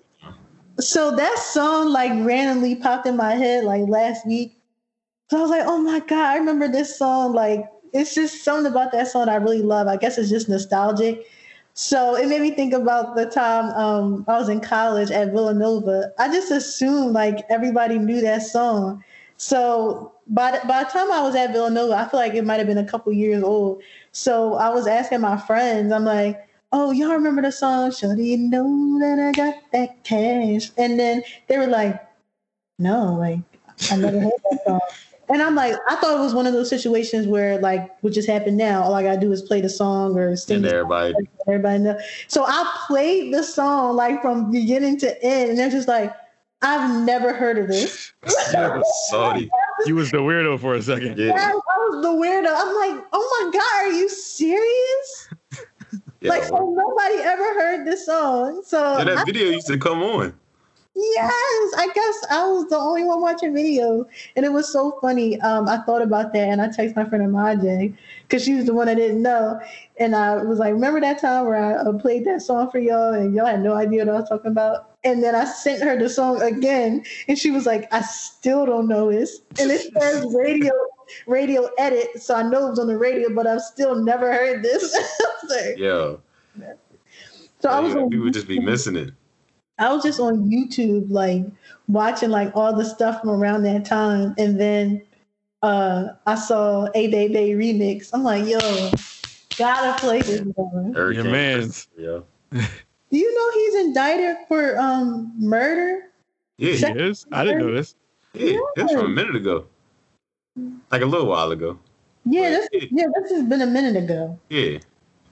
[0.79, 4.54] so that song like randomly popped in my head like last week.
[5.29, 7.33] So I was like, oh my God, I remember this song.
[7.33, 9.87] Like, it's just something about that song I really love.
[9.87, 11.25] I guess it's just nostalgic.
[11.73, 16.11] So it made me think about the time um, I was in college at Villanova.
[16.19, 19.03] I just assumed like everybody knew that song.
[19.37, 22.59] So by the, by the time I was at Villanova, I feel like it might
[22.59, 23.81] have been a couple years old.
[24.11, 27.91] So I was asking my friends, I'm like, oh, y'all remember the song?
[27.91, 30.71] Sure, you know that I got that cash?
[30.77, 32.01] And then they were like,
[32.79, 33.39] no, like
[33.91, 34.79] I never heard that song.
[35.29, 38.27] And I'm like, I thought it was one of those situations where like what just
[38.29, 38.83] happened now.
[38.83, 41.13] All I gotta do is play the song or sing And the everybody,
[41.47, 41.99] everybody know.
[42.27, 46.13] So I played the song like from beginning to end, and they're just like,
[46.61, 48.11] I've never heard of this.
[48.53, 49.49] Yeah, Saudi.
[49.85, 51.19] You was the weirdo for a second.
[51.19, 51.33] I, Yeah.
[51.35, 52.47] I was the weirdo.
[52.55, 55.29] I'm like, oh my god, are you serious?
[56.21, 56.29] yeah.
[56.29, 58.61] Like, so nobody ever heard this song.
[58.65, 60.33] So Yeah, that I- video used to come on.
[60.95, 65.39] Yes, I guess I was the only one watching videos and it was so funny.
[65.41, 68.73] Um, I thought about that, and I texted my friend Amaje because she was the
[68.73, 69.59] one I didn't know,
[69.97, 73.13] and I was like, remember that time where I uh, played that song for y'all,
[73.13, 74.91] and y'all had no idea what I was talking about.
[75.03, 78.87] And then I sent her the song again, and she was like, "I still don't
[78.87, 80.71] know this." And it says radio,
[81.27, 84.63] radio edit, so I know it was on the radio, but I've still never heard
[84.63, 84.91] this.
[85.47, 86.15] so Yeah.
[87.59, 89.11] so I was Yeah, on people just be missing it.
[89.77, 91.43] I was just on YouTube, like
[91.87, 95.01] watching like all the stuff from around that time, and then
[95.61, 98.09] uh I saw a Bay Bay remix.
[98.13, 98.59] I'm like, yo,
[99.57, 100.41] gotta play this.
[100.55, 100.93] One.
[100.93, 101.87] Hurricane man's.
[101.97, 102.19] Yeah.
[102.51, 102.61] Do
[103.17, 106.03] you know he's indicted for um murder?
[106.57, 107.25] Yeah, He yeah, is?
[107.31, 107.95] I didn't know this.
[108.33, 108.57] yeah.
[108.75, 109.67] That's from a minute ago.
[110.89, 111.77] Like a little while ago.
[112.23, 114.39] Yeah, this yeah, this has been a minute ago.
[114.49, 114.79] Yeah.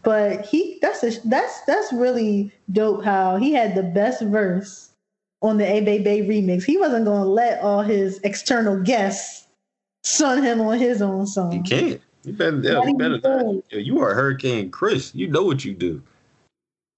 [0.04, 4.91] But he that's a that's that's really dope how he had the best verse
[5.41, 6.64] on the A Bay Bay remix.
[6.64, 9.47] He wasn't gonna let all his external guests
[10.04, 11.54] son him on his own song.
[11.54, 12.01] You can't.
[12.26, 13.45] You better, yeah, you better not.
[13.70, 15.14] Yo, you are Hurricane Chris.
[15.14, 16.01] You know what you do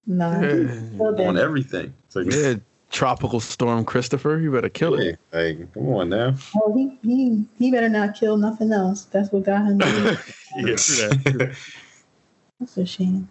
[0.06, 0.54] Nah, Yeah.
[0.56, 1.44] he's still on there.
[1.44, 1.92] everything.
[2.08, 2.54] So Yeah,
[2.90, 5.18] Tropical Storm Christopher, you better kill yeah, it.
[5.32, 6.34] like, come on now.
[6.56, 9.04] Oh, he he he better not kill nothing else.
[9.04, 9.78] That's what got him.
[9.78, 9.90] there.
[10.56, 11.56] yeah, true that.
[12.60, 13.28] That's a shame.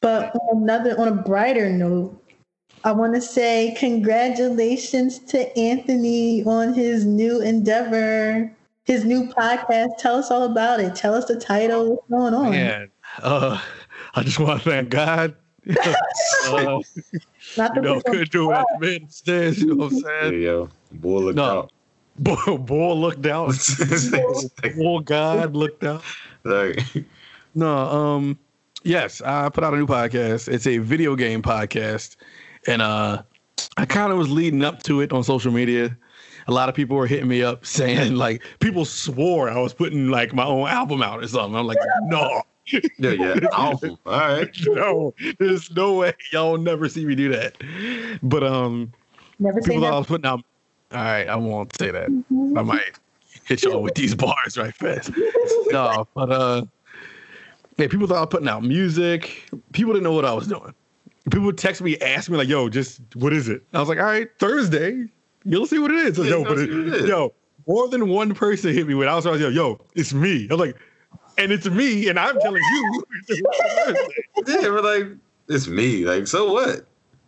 [0.00, 2.16] But on another, on a brighter note,
[2.84, 8.50] I want to say congratulations to Anthony on his new endeavor,
[8.84, 9.98] his new podcast.
[9.98, 10.94] Tell us all about it.
[10.96, 11.90] Tell us the title.
[11.96, 12.50] What's going on?
[12.50, 12.90] Man,
[13.22, 13.60] uh,
[14.14, 15.34] I just want to thank God.
[15.68, 15.84] uh,
[16.46, 16.88] Not you
[17.74, 20.42] the know, couldn't do it man upstairs, you know what I'm yeah, saying?
[20.42, 21.44] yo, boy, look No.
[21.44, 21.72] out.
[22.18, 23.54] Bull, bull looked out.
[24.76, 26.02] Bull God looked out.
[26.44, 26.80] like,
[27.54, 28.38] No, um,
[28.84, 30.48] yes, I put out a new podcast.
[30.48, 32.16] It's a video game podcast,
[32.66, 33.22] and uh,
[33.76, 35.96] I kind of was leading up to it on social media.
[36.46, 40.08] A lot of people were hitting me up saying like people swore I was putting
[40.08, 41.56] like my own album out or something.
[41.56, 43.98] I'm like, no, yeah, yeah, awful.
[44.06, 44.48] All right.
[44.66, 47.56] no, there's no way y'all will never see me do that.
[48.22, 48.92] But um,
[49.38, 50.44] Never say people thought I was putting out.
[50.92, 52.08] All right, I won't say that.
[52.56, 52.98] I might
[53.44, 55.10] hit y'all with these bars right fast.
[55.70, 56.64] No, but uh,
[57.80, 59.50] yeah, people thought I was putting out music.
[59.72, 60.74] People didn't know what I was doing.
[61.24, 63.98] People would text me, ask me like, "Yo, just what is it?" I was like,
[63.98, 65.06] "All right, Thursday,
[65.44, 67.32] you'll see what it is." So, Yeah, yo, but it, yo,
[67.66, 69.08] more than one person hit me with.
[69.08, 70.76] I was like, "Yo, yo, it's me." I'm like,
[71.38, 73.04] and it's me, and I'm telling you.
[74.46, 75.06] Yeah, we're like,
[75.48, 76.04] it's me.
[76.04, 76.86] Like, so what?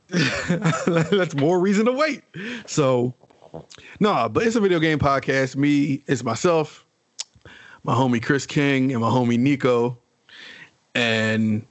[1.10, 2.22] That's more reason to wait.
[2.66, 3.14] So,
[4.00, 5.56] no, but it's a video game podcast.
[5.56, 6.84] Me, it's myself,
[7.84, 9.98] my homie Chris King, and my homie Nico,
[10.94, 11.66] and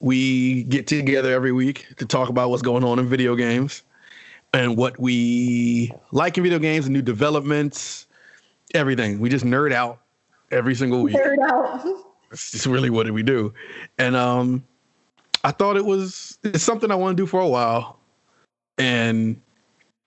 [0.00, 3.82] we get together every week to talk about what's going on in video games
[4.52, 8.06] and what we like in video games, and new developments,
[8.74, 9.18] everything.
[9.20, 10.00] We just nerd out
[10.50, 11.14] every single week.
[11.14, 11.84] Nerd out.
[12.30, 13.52] That's just really what did we do.
[13.98, 14.64] And um
[15.44, 17.98] I thought it was it's something I want to do for a while.
[18.78, 19.40] And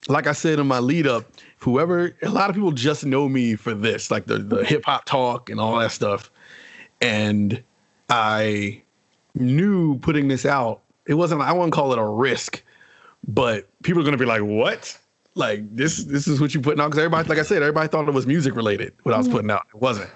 [0.07, 1.25] like I said in my lead up,
[1.57, 5.05] whoever a lot of people just know me for this, like the, the hip hop
[5.05, 6.29] talk and all that stuff.
[7.01, 7.63] And
[8.09, 8.81] I
[9.33, 12.63] knew putting this out, it wasn't I wouldn't call it a risk,
[13.27, 14.97] but people are gonna be like, What?
[15.35, 16.87] Like this this is what you putting out?
[16.87, 19.51] Because everybody, like I said, everybody thought it was music related, what I was putting
[19.51, 19.63] out.
[19.73, 20.09] It wasn't.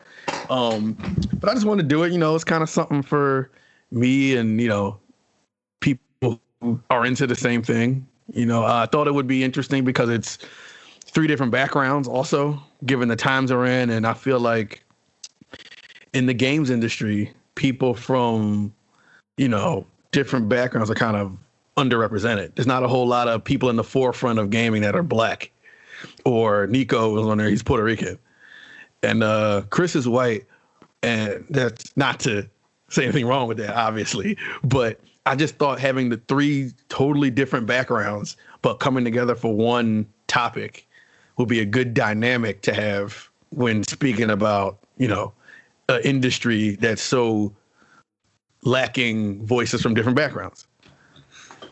[0.49, 0.93] Um,
[1.39, 2.11] but I just wanted to do it.
[2.11, 3.51] You know, it's kind of something for
[3.91, 4.97] me and you know
[5.81, 8.07] people who are into the same thing.
[8.33, 10.37] You know, I thought it would be interesting because it's
[11.05, 14.83] three different backgrounds, also given the times we're in, and I feel like
[16.13, 18.74] in the games industry, people from
[19.38, 21.38] you know different backgrounds are kind of
[21.78, 22.55] underrepresented.
[22.55, 25.51] There's not a whole lot of people in the forefront of gaming that are black.
[26.26, 28.18] Or Nico was on there; he's Puerto Rican
[29.03, 30.45] and uh Chris is white,
[31.03, 32.47] and that's not to
[32.89, 37.68] say anything wrong with that, obviously, but I just thought having the three totally different
[37.68, 40.88] backgrounds but coming together for one topic
[41.38, 45.34] would be a good dynamic to have when speaking about you know
[45.89, 47.53] an industry that's so
[48.63, 50.67] lacking voices from different backgrounds.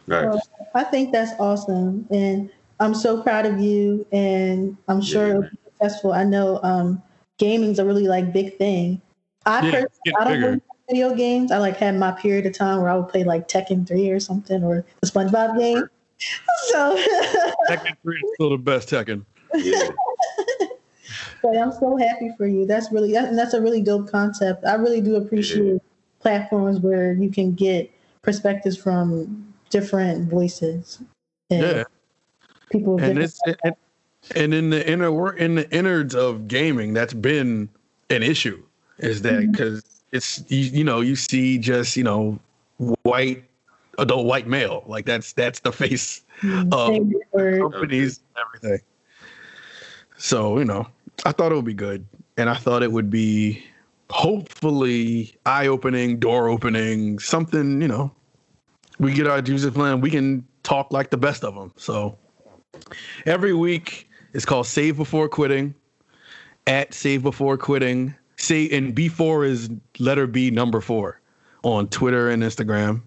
[0.08, 0.28] Right.
[0.74, 2.50] I think that's awesome, and
[2.80, 4.06] I'm so proud of you.
[4.12, 5.30] And I'm sure Yeah.
[5.32, 6.14] it'll be successful.
[6.14, 7.02] I know um,
[7.38, 9.02] gaming's a really like big thing.
[9.46, 9.90] I Yeah, personally,
[10.20, 10.46] I don't bigger.
[10.48, 11.52] really play video games.
[11.52, 14.20] I like had my period of time where I would play like Tekken 3 or
[14.20, 15.88] something or the SpongeBob game.
[16.72, 16.98] So,
[17.70, 19.24] Tekken 3 is still the best Tekken.
[19.54, 19.90] Yeah.
[21.42, 22.66] But I'm so happy for you.
[22.66, 24.66] That's really that, that's a really dope concept.
[24.66, 25.82] I really do appreciate
[26.20, 31.00] platforms where you can get perspectives from different voices
[31.50, 31.84] and Yeah.
[32.70, 33.02] people.
[33.02, 33.76] and it's and,
[34.36, 37.70] and in the inner wor- in the innards of gaming that's been
[38.10, 38.62] an issue
[39.00, 39.52] is that mm-hmm.
[39.52, 42.40] because it's you, you know you see just you know
[43.04, 43.44] white
[43.98, 47.14] adult white male like that's that's the face backgrounds.
[47.34, 48.86] of companies and everything
[50.18, 50.88] so you know
[51.26, 52.06] i thought it would be good
[52.38, 53.64] and i thought it would be
[54.10, 58.12] hopefully eye-opening door opening something you know.
[59.00, 62.18] We get our juices plan we can talk like the best of them so
[63.26, 65.74] every week it's called save before quitting
[66.68, 68.14] at save before quitting.
[68.36, 71.20] Say and b4 is letter b number four
[71.64, 73.02] on twitter and instagram.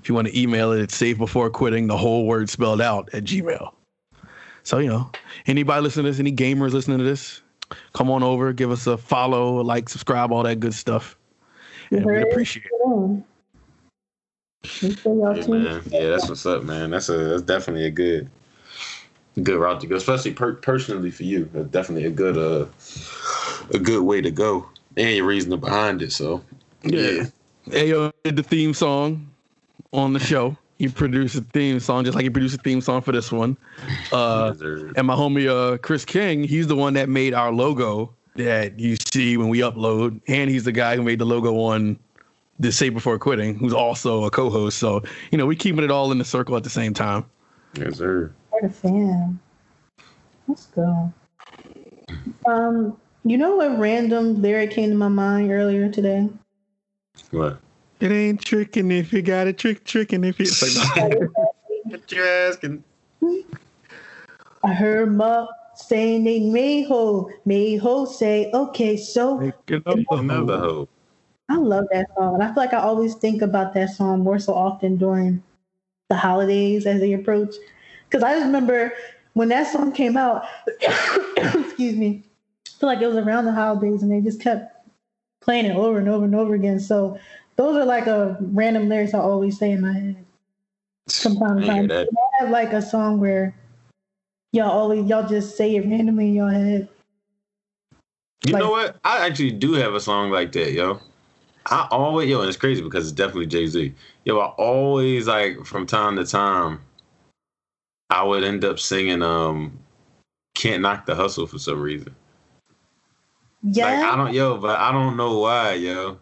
[0.00, 3.10] If you want to email it it's save before quitting the whole word spelled out
[3.12, 3.72] at gmail
[4.68, 5.10] so you know
[5.46, 7.40] anybody listening to this any gamers listening to this
[7.94, 11.16] come on over give us a follow a like subscribe all that good stuff
[11.90, 12.32] You and we heard it?
[12.32, 13.16] appreciate it Yeah.
[14.82, 15.82] Make sure y'all Yeah, man.
[15.90, 16.90] Yeah, that's what's up, man.
[16.90, 18.28] That's a that's definitely a good
[19.42, 21.48] good route to go, especially per- personally for you.
[21.54, 22.66] That's definitely a good uh
[23.74, 26.12] a good way to go, and your reasoning behind it.
[26.12, 26.44] So
[26.82, 27.24] Yeah.
[27.68, 29.30] Ayo did the theme song
[29.92, 30.56] on the show.
[30.78, 33.56] He produced a theme song just like he produced a theme song for this one.
[34.10, 34.54] Uh,
[34.96, 38.96] and my homie uh, Chris King, he's the one that made our logo that you
[39.12, 41.98] see when we upload, and he's the guy who made the logo on
[42.58, 44.78] the Save Before Quitting, who's also a co-host.
[44.78, 47.26] So you know we keeping it all in the circle at the same time.
[47.74, 48.32] yes, sir.
[48.50, 49.38] What a fan.
[50.46, 51.12] Let's go.
[52.46, 56.28] Um, you know what random lyric came to my mind earlier today?
[57.30, 57.60] What?
[58.00, 60.46] It ain't tricking if you got a trick tricking if you.
[60.46, 61.18] It's like,
[61.84, 62.84] What you asking?
[64.62, 70.06] I heard Ma saying they may ho, may ho say, okay, so Making up the
[70.10, 70.88] Another hoe.
[71.48, 72.34] I love that song.
[72.34, 75.42] And I feel like I always think about that song more so often during
[76.08, 77.54] the holidays as they approach.
[78.04, 78.92] Because I just remember
[79.34, 80.44] when that song came out,
[81.36, 82.22] excuse me,
[82.66, 84.74] I feel like it was around the holidays and they just kept
[85.40, 86.80] playing it over and over and over again.
[86.80, 87.18] So
[87.58, 90.24] those are like a random lyrics I always say in my head
[91.08, 91.88] Sometimes I hear time.
[91.88, 92.08] that.
[92.08, 93.54] I have like a song where
[94.52, 96.88] y'all always y'all just say it randomly in your head.
[98.44, 98.96] You Like- know what?
[99.04, 101.00] I actually do have a song like that, yo.
[101.66, 103.92] I always yo, and it's crazy because it's definitely Jay Z.
[104.24, 106.80] Yo, I always like from time to time,
[108.10, 109.78] I would end up singing um
[110.54, 112.14] "Can't Knock the Hustle" for some reason.
[113.62, 113.84] Yeah.
[113.86, 116.18] Like I don't yo, but I don't know why, yo.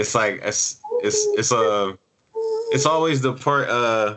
[0.00, 1.98] It's like it's it's it's a
[2.72, 4.16] it's always the part uh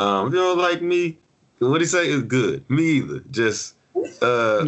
[0.00, 1.16] um you know like me.
[1.60, 2.68] What do you say is good.
[2.68, 3.20] Me either.
[3.30, 3.76] Just
[4.20, 4.64] uh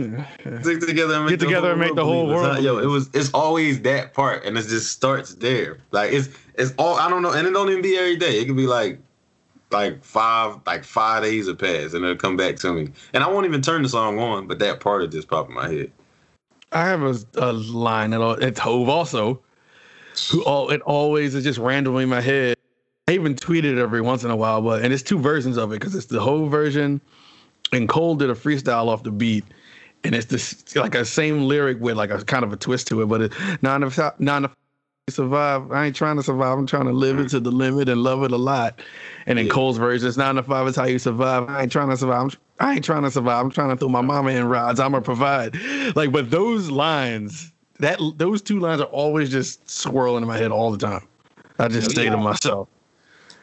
[0.63, 2.29] stick together and make Get together and make the whole.
[2.29, 5.79] World not- Yo, it was it's always that part, and it just starts there.
[5.91, 8.39] Like it's it's all I don't know, and it don't even be every day.
[8.41, 9.01] It could be like
[9.73, 13.29] like five like five days have passed, and it'll come back to me, and I
[13.29, 15.91] won't even turn the song on, but that part will just pop in my head.
[16.71, 19.41] I have a, a line that it's Hove also,
[20.31, 22.57] who all it always is just randomly in my head.
[23.09, 25.71] I even tweet it every once in a while, but and it's two versions of
[25.73, 27.01] it because it's the Hove version,
[27.73, 29.45] and Cole did a freestyle off the beat,
[30.05, 33.03] and it's this like a same lyric with like a kind of a twist to
[33.03, 34.51] it, but it nine to nine to
[35.09, 35.71] survive.
[35.71, 36.59] I ain't trying to survive.
[36.59, 38.81] I'm trying to live it to the limit and love it a lot.
[39.27, 39.53] And in Yeah.
[39.53, 41.49] Cole's version it's nine to five is how you survive.
[41.49, 42.23] I ain't trying to survive.
[42.23, 43.45] I'm, I ain't trying to survive.
[43.45, 44.81] I'm trying to throw my mama in rods.
[44.81, 45.57] I'ma provide.
[45.95, 50.51] Like, but those lines, that those two lines are always just swirling in my head
[50.51, 51.07] all the time.
[51.59, 52.69] I just say to myself,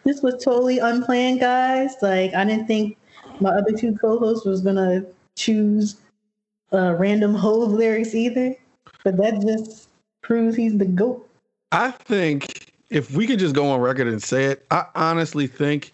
[0.03, 1.95] this was totally unplanned, guys.
[2.01, 2.97] Like I didn't think
[3.39, 5.05] my other two co-hosts was gonna
[5.36, 5.95] choose
[6.71, 8.55] uh, random Hove lyrics either,
[9.03, 9.89] but that just
[10.21, 11.27] proves he's the goat.
[11.71, 15.91] I think if we could just go on record and say it, I honestly think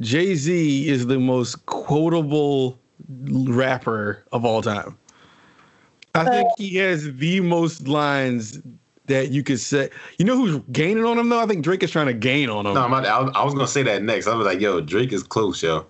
[0.00, 2.78] Jay Z is the most quotable
[3.08, 4.96] rapper of all time.
[6.14, 8.60] I think he has the most lines
[9.06, 9.90] that you could say.
[10.18, 11.40] You know who's gaining on him though?
[11.40, 12.74] I think Drake is trying to gain on him.
[12.74, 14.26] No, I'm, I, was- I was gonna say that next.
[14.26, 15.86] I was like, yo, Drake is close, yo.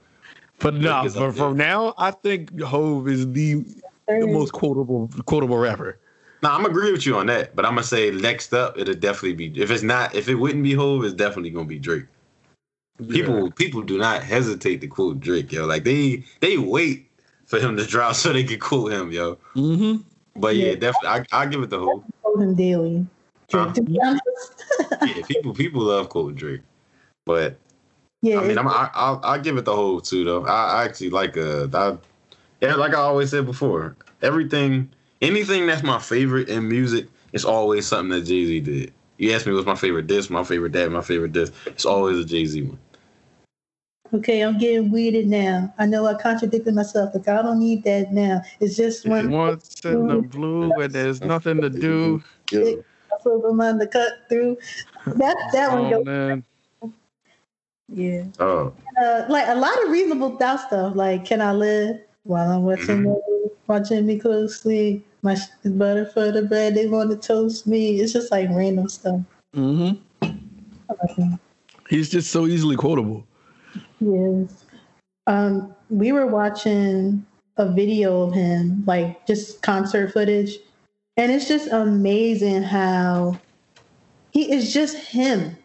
[0.60, 3.64] but no, is for, for now, I think Hove is the,
[4.06, 5.98] the most quotable quotable rapper.
[6.42, 9.48] No, I'm agree with you on that, but I'm gonna say next up, it'll definitely
[9.48, 9.60] be.
[9.60, 12.04] If it's not, if it wouldn't be Hove, it's definitely gonna be Drake.
[13.08, 15.66] People, people do not hesitate to quote Drake, yo.
[15.66, 17.08] Like they, they wait
[17.46, 19.38] for him to drop so they can quote him, yo.
[19.54, 19.96] hmm
[20.36, 20.74] But yeah, Yeah.
[20.76, 22.04] definitely, I, I give it the Hove.
[22.22, 23.06] quote him daily.
[23.50, 23.72] Huh?
[23.72, 24.22] To be honest,
[25.02, 26.62] Yeah, people, people love quoting Drake,
[27.26, 27.58] but
[28.22, 30.46] Yeah, I mean, I'm, I, I'll, I'll give it the Hove too, though.
[30.46, 31.98] I, I actually like uh, I,
[32.60, 37.86] yeah, like I always said before, everything, anything that's my favorite in music is always
[37.86, 38.92] something that Jay Z did.
[39.18, 41.52] You ask me what's my favorite this, my favorite that, my favorite this.
[41.66, 42.78] It's always a Jay Z one.
[44.14, 45.72] Okay, I'm getting weeded now.
[45.78, 48.40] I know I contradicted myself, but I don't need that now.
[48.60, 52.22] It's just when Once in the blue where there's nothing to do.
[52.50, 52.60] Yeah.
[53.12, 54.56] I flip them on the cut through.
[55.06, 56.04] That that one Oh goes.
[56.04, 56.44] man.
[57.88, 58.24] Yeah.
[58.38, 60.96] Oh, uh, like a lot of reasonable doubt stuff.
[60.96, 63.04] Like, can I live while I'm watching Mm-hmm.
[63.10, 65.04] me, watching me closely?
[65.20, 66.74] My sh- is butter for the bread.
[66.74, 68.00] They want to toast me.
[68.00, 69.20] It's just like random stuff.
[69.54, 70.02] Mm-hmm.
[70.90, 71.38] I.
[71.88, 73.24] He's just so easily quotable.
[74.02, 74.64] Yes.
[75.26, 77.24] Um, we were watching
[77.56, 80.58] a video of him, like just concert footage,
[81.16, 83.38] and it's just amazing how
[84.30, 85.56] he is just him.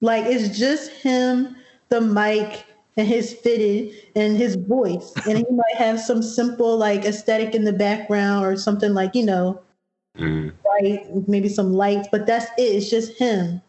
[0.00, 1.56] Like it's just him,
[1.90, 2.64] the mic,
[2.96, 7.64] and his fitted and his voice, and he might have some simple like aesthetic in
[7.64, 9.60] the background or something like you know
[10.16, 11.28] mm, right?
[11.28, 12.62] Maybe some lights, but that's it.
[12.62, 13.60] It's just him.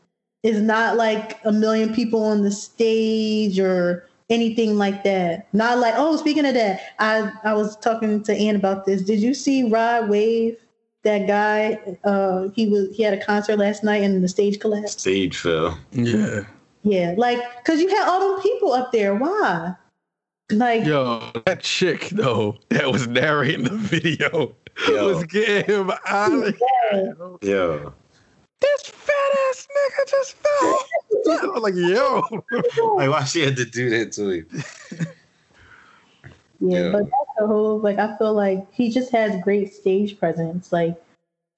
[0.46, 5.48] It's not like a million people on the stage or anything like that.
[5.54, 9.02] Not like, oh, speaking of that, I, I was talking to Ann about this.
[9.02, 10.58] Did you see Rod Wave?
[11.02, 15.00] That guy, uh, he was he had a concert last night and the stage collapsed.
[15.00, 15.80] stage fell.
[15.91, 16.41] Yeah.
[16.84, 19.16] Yeah, like cause you had all them people up there.
[19.16, 19.76] Why?
[20.52, 24.56] Like Yo, that chick though that was narrating the video
[24.88, 25.08] Yo.
[25.08, 27.16] was getting him out of here.
[27.41, 27.89] Yeah.
[28.62, 29.14] This fat
[29.49, 30.86] ass nigga just fell.
[31.41, 32.24] I was like, yo.
[32.95, 34.47] Like, why she had to do that to him?
[36.60, 36.91] Yeah, Yeah.
[36.91, 40.72] but that's the whole like I feel like he just has great stage presence.
[40.72, 40.95] Like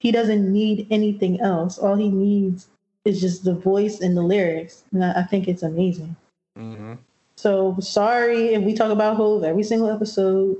[0.00, 1.78] he doesn't need anything else.
[1.78, 2.66] All he needs
[3.04, 4.84] is just the voice and the lyrics.
[4.92, 6.16] And I, I think it's amazing.
[6.58, 6.94] Mm-hmm.
[7.36, 10.56] So sorry if we talk about Hove every single episode.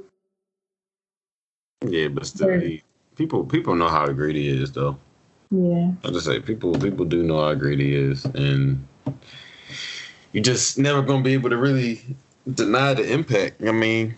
[1.87, 2.83] Yeah, but still, he,
[3.17, 4.99] people people know how great he is, though.
[5.51, 5.93] Yeah.
[6.05, 8.87] I just say people people do know how great he is, and
[10.33, 12.03] you're just never gonna be able to really
[12.55, 13.63] deny the impact.
[13.65, 14.15] I mean,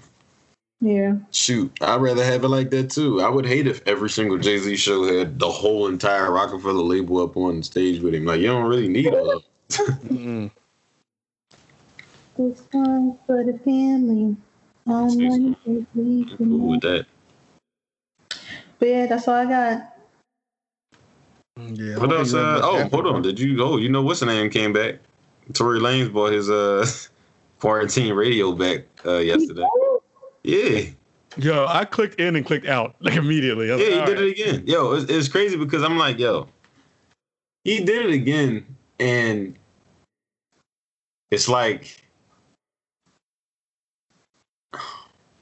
[0.81, 1.17] Yeah.
[1.31, 3.21] shoot, I'd rather have it like that too.
[3.21, 7.23] I would hate if every single Jay Z show had the whole entire Roc-A-Fella label
[7.23, 8.25] up on stage with him.
[8.25, 10.51] Like you don't really need all of it.
[12.37, 14.37] This one for the family.
[14.87, 17.07] All Excuse money is cool with that.
[18.79, 19.90] But yeah, that's all I got.
[21.57, 21.99] Yeah.
[21.99, 22.35] What else?
[22.35, 23.23] Uh, oh, hold on.
[23.23, 23.63] Did you?
[23.63, 24.97] Oh, you know what's the name came back?
[25.53, 26.87] Tory Lanez bought his uh
[27.61, 29.67] quarantine radio back uh yesterday.
[30.43, 30.83] Yeah.
[31.37, 33.71] Yo, I clicked in and clicked out like immediately.
[33.71, 34.67] I was Yeah, he did "All it again.
[34.67, 36.49] Yo, it's, it's crazy because I'm like, yo,
[37.65, 38.65] he did it again,
[38.99, 39.57] and
[41.31, 42.10] it's like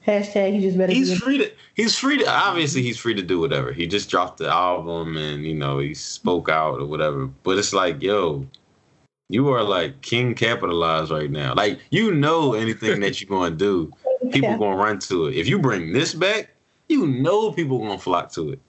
[0.09, 3.39] Hashtag he just better he's free to he's free to obviously he's free to do
[3.39, 3.71] whatever.
[3.71, 7.27] He just dropped the album and you know he spoke out or whatever.
[7.43, 8.47] But it's like, yo,
[9.29, 11.53] you are like king capitalized right now.
[11.53, 13.93] Like you know anything that you're gonna do,
[14.31, 14.57] people Yeah.
[14.57, 15.35] gonna run to it.
[15.35, 16.49] If you bring this back,
[16.87, 18.59] you know people gonna flock to it.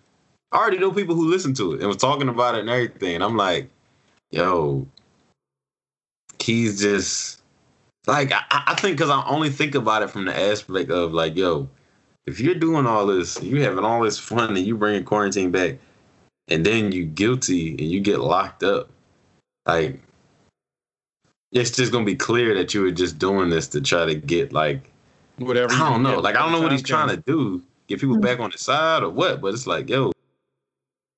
[0.53, 3.15] I already know people who listen to it and was talking about it and everything.
[3.15, 3.71] And I'm like,
[4.31, 4.87] yo,
[6.39, 7.40] he's just
[8.07, 11.37] like I, I think because I only think about it from the aspect of like,
[11.37, 11.69] yo,
[12.27, 15.79] if you're doing all this, you having all this fun, and you bringing quarantine back,
[16.49, 18.91] and then you guilty and you get locked up,
[19.67, 20.01] like
[21.53, 24.53] it's just gonna be clear that you were just doing this to try to get
[24.53, 24.91] like
[25.41, 25.73] Whatever.
[25.73, 27.99] I don't can know, like I don't know what he's time trying to do, get
[27.99, 28.21] people hmm.
[28.21, 30.13] back on his side or what, but it's like, yo,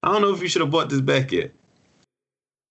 [0.03, 1.51] I don't know if you should have bought this back yet.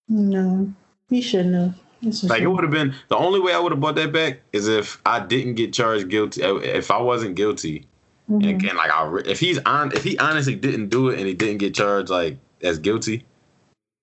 [0.08, 0.74] No,
[1.10, 1.81] he shouldn't have.
[2.04, 4.12] It's a Like it would have been the only way I would have bought that
[4.12, 6.42] back is if I didn't get charged guilty.
[6.42, 7.86] If I wasn't guilty,
[8.28, 8.50] and Mhm.
[8.56, 11.34] again, like I, re- if he's on, if he honestly didn't do it and he
[11.34, 13.24] didn't get charged like as guilty,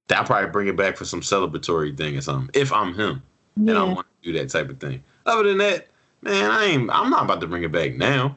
[0.08, 2.50] then I'll probably bring it back for some celebratory thing or something.
[2.54, 3.22] If I'm him
[3.56, 5.02] and I want to do that type of thing.
[5.26, 5.88] Other than that,
[6.22, 6.90] man, I ain't.
[6.90, 8.36] I'm not about to bring it back now.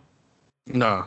[0.68, 1.05] Nah.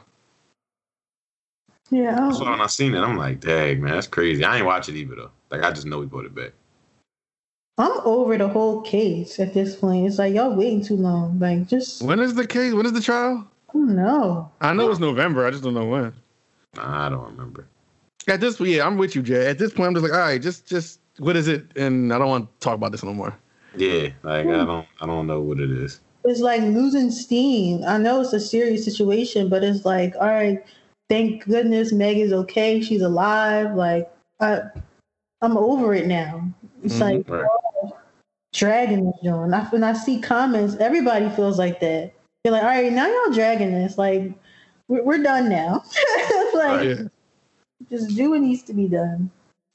[1.91, 2.29] Yeah.
[2.29, 4.45] I So don't- when I seen it, I'm like, dang, man, that's crazy.
[4.45, 5.31] I ain't watch it either though.
[5.51, 6.53] Like I just know he bought it back.
[7.77, 10.07] I'm over the whole case at this point.
[10.07, 11.39] It's like y'all waiting too long.
[11.39, 12.73] Like just When is the case?
[12.73, 13.49] When is the trial?
[13.75, 14.51] No.
[14.61, 15.45] I know it's November.
[15.45, 16.13] I just don't know when.
[16.79, 17.67] I don't remember.
[18.29, 19.47] At this, point, yeah, I'm with you, Jay.
[19.47, 21.67] At this point, I'm just like, all right, just, just, what is it?
[21.77, 23.37] And I don't want to talk about this no more.
[23.77, 26.01] Yeah, like I don't, I don't know what it is.
[26.25, 27.83] It's like losing steam.
[27.87, 30.65] I know it's a serious situation, but it's like, all right,
[31.11, 32.81] thank goodness Meg is okay.
[32.81, 33.75] She's alive.
[33.75, 34.11] Like
[34.41, 34.63] I
[35.43, 36.49] I'm over it now.
[36.83, 37.01] It's Mhm.
[37.01, 37.47] like Right.
[38.55, 39.53] Dragging this joint.
[39.53, 42.13] I, when I see comments, everybody feels like that.
[42.45, 43.99] You're like, all right, now y'all dragging this.
[43.99, 44.33] Like,
[44.89, 45.83] we're, we're done now.
[46.55, 46.95] like, Yeah.
[47.91, 49.31] just do what needs to be done.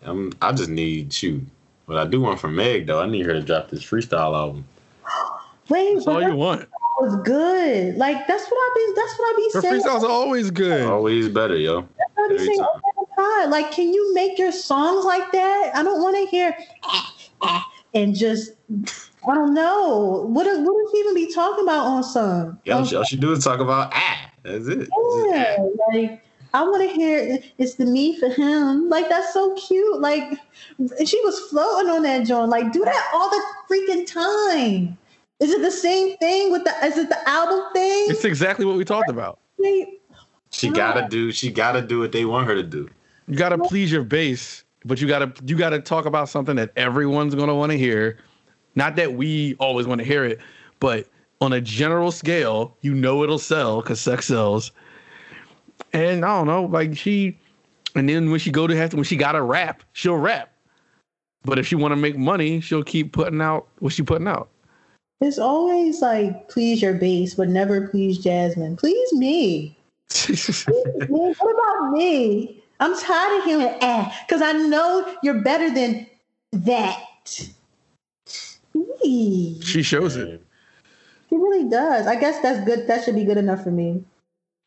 [0.05, 1.43] Um, I just need shoot.
[1.85, 3.01] But I do want from Meg though.
[3.01, 4.65] I need her to drop this freestyle album.
[5.69, 6.67] Wait, That's all you want.
[6.99, 7.95] was good.
[7.95, 8.93] Like, that's what I be.
[8.95, 9.81] That's what I be Her saying.
[9.81, 10.85] freestyles are always good.
[10.87, 11.81] Always better, yo.
[11.81, 12.59] That's what I be every saying.
[12.59, 12.67] time.
[12.85, 13.49] Oh my god!
[13.51, 15.71] Like, can you make your songs like that?
[15.75, 18.53] I don't want to hear ah, ah, and just.
[19.27, 20.25] I don't know.
[20.29, 22.59] What what does he even be talking about on song?
[22.63, 24.31] Yeah, all On she, all she do is talk about ah.
[24.43, 24.87] That's it.
[25.27, 25.67] Yeah, ah.
[25.93, 26.23] like
[26.53, 28.89] I want to hear it's the me for him.
[28.89, 29.99] Like that's so cute.
[29.99, 30.39] Like
[31.05, 32.49] she was floating on that joint.
[32.49, 34.97] Like do that all the freaking time.
[35.39, 36.71] Is it the same thing with the?
[36.85, 38.07] Is it the album thing?
[38.09, 39.39] It's exactly what we talked about.
[40.51, 41.31] She gotta do.
[41.31, 42.89] She gotta do what they want her to do.
[43.27, 47.35] You gotta please your base, but you gotta you gotta talk about something that everyone's
[47.35, 48.17] gonna want to hear.
[48.75, 50.39] Not that we always want to hear it,
[50.79, 51.07] but
[51.41, 54.71] on a general scale, you know it'll sell because sex sells.
[55.93, 57.37] And I don't know, like she,
[57.95, 60.53] and then when she go to have to, when she gotta rap, she'll rap.
[61.43, 64.49] But if she want to make money, she'll keep putting out what she putting out.
[65.21, 68.77] it's always like please your base, but never please Jasmine.
[68.77, 69.75] Please me.
[70.09, 71.05] Please me.
[71.07, 72.58] What about me?
[72.79, 76.07] I'm tired of hearing ah, because I know you're better than
[76.53, 77.03] that.
[78.71, 79.63] Please.
[79.63, 80.41] she shows it.
[81.29, 82.07] He really does.
[82.07, 82.87] I guess that's good.
[82.87, 84.03] That should be good enough for me.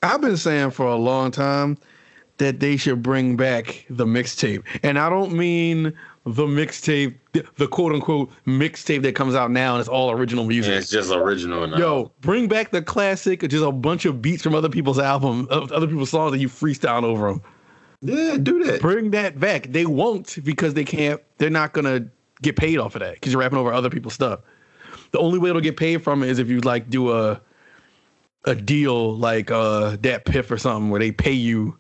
[0.03, 1.79] I've been saying for a long time
[2.39, 4.65] that they should bring back the mixtape.
[4.83, 5.93] And I don't mean
[6.25, 10.43] the mixtape, the, the quote unquote mixtape that comes out now and it's all original
[10.43, 10.75] And music.
[10.75, 11.67] it's just original.
[11.67, 11.77] Now.
[11.79, 15.71] Yo, bring back the classic, just a bunch of beats from other people's album, of
[15.73, 17.43] other people's songs that you freestyle over them.
[18.03, 18.81] Yeah, do that.
[18.81, 19.69] Bring that back.
[19.71, 22.09] They won't because they can't, they're not going to
[22.43, 24.41] get paid off of that because you're rapping over other people's stuff.
[25.13, 27.41] The only way it'll get paid from it is if you like do a
[28.45, 31.79] a deal like uh DatPiff or something where they pay you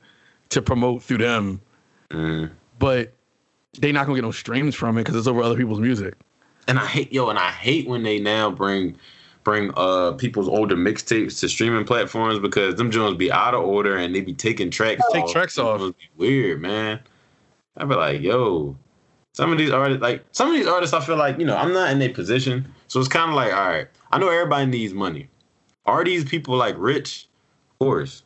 [0.50, 1.60] to promote through them,
[2.10, 2.50] Mm.
[2.78, 3.12] but
[3.78, 6.14] they're not gonna get no streams from it because it's over other people's music.
[6.68, 8.96] And I hate yo, and I hate when they now bring
[9.44, 13.96] bring uh people's older mixtapes to streaming platforms because them joints be out of order
[13.96, 15.02] and they be taking tracks.
[15.12, 15.32] Take off.
[15.32, 15.94] tracks off.
[16.16, 17.00] Weird, man.
[17.76, 18.76] I'd be like, yo,
[19.32, 21.72] some of these artists, like some of these artists, I feel like you know I'm
[21.72, 24.92] not in their position, so it's kind of like, all right, I know everybody needs
[24.92, 25.28] money.
[25.86, 27.26] Are these people like rich?
[27.72, 28.22] Of course.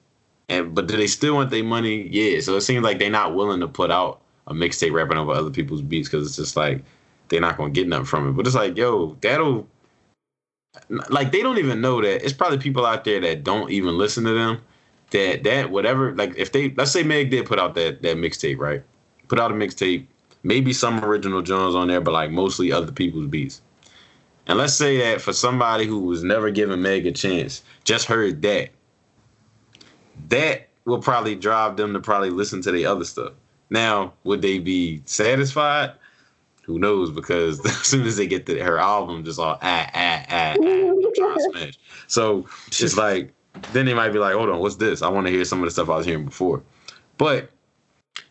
[0.49, 2.09] And but do they still want their money?
[2.09, 2.41] Yeah.
[2.41, 5.51] So it seems like they're not willing to put out a mixtape rapping over other
[5.51, 6.83] people's beats because it's just like
[7.29, 8.33] they're not gonna get nothing from it.
[8.33, 9.67] But it's like, yo, that'll
[10.89, 14.25] like they don't even know that it's probably people out there that don't even listen
[14.25, 14.61] to them.
[15.11, 18.59] That that whatever like if they let's say Meg did put out that that mixtape
[18.59, 18.83] right,
[19.29, 20.07] put out a mixtape,
[20.43, 23.61] maybe some original Jones on there, but like mostly other people's beats.
[24.47, 28.43] And let's say that for somebody who was never given Meg a chance, just heard
[28.43, 28.71] that,
[30.29, 33.33] that will probably drive them to probably listen to the other stuff.
[33.71, 35.93] Now, would they be satisfied?
[36.67, 37.11] Who knows?
[37.11, 40.55] Because as soon as they get to her album, just all ah ah ah, ah
[40.59, 41.79] I'm trying to smash.
[42.09, 43.33] So it's like
[43.73, 45.01] then they might be like, hold on, what's this?
[45.01, 46.63] I want to hear some of the stuff I was hearing before.
[47.19, 47.51] But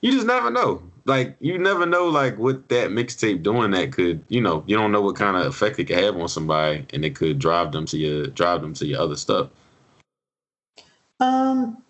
[0.01, 0.83] you just never know.
[1.05, 4.91] Like you never know, like what that mixtape doing that could, you know, you don't
[4.91, 7.85] know what kind of effect it could have on somebody, and it could drive them
[7.87, 9.49] to your drive them to your other stuff.
[11.19, 11.81] Um,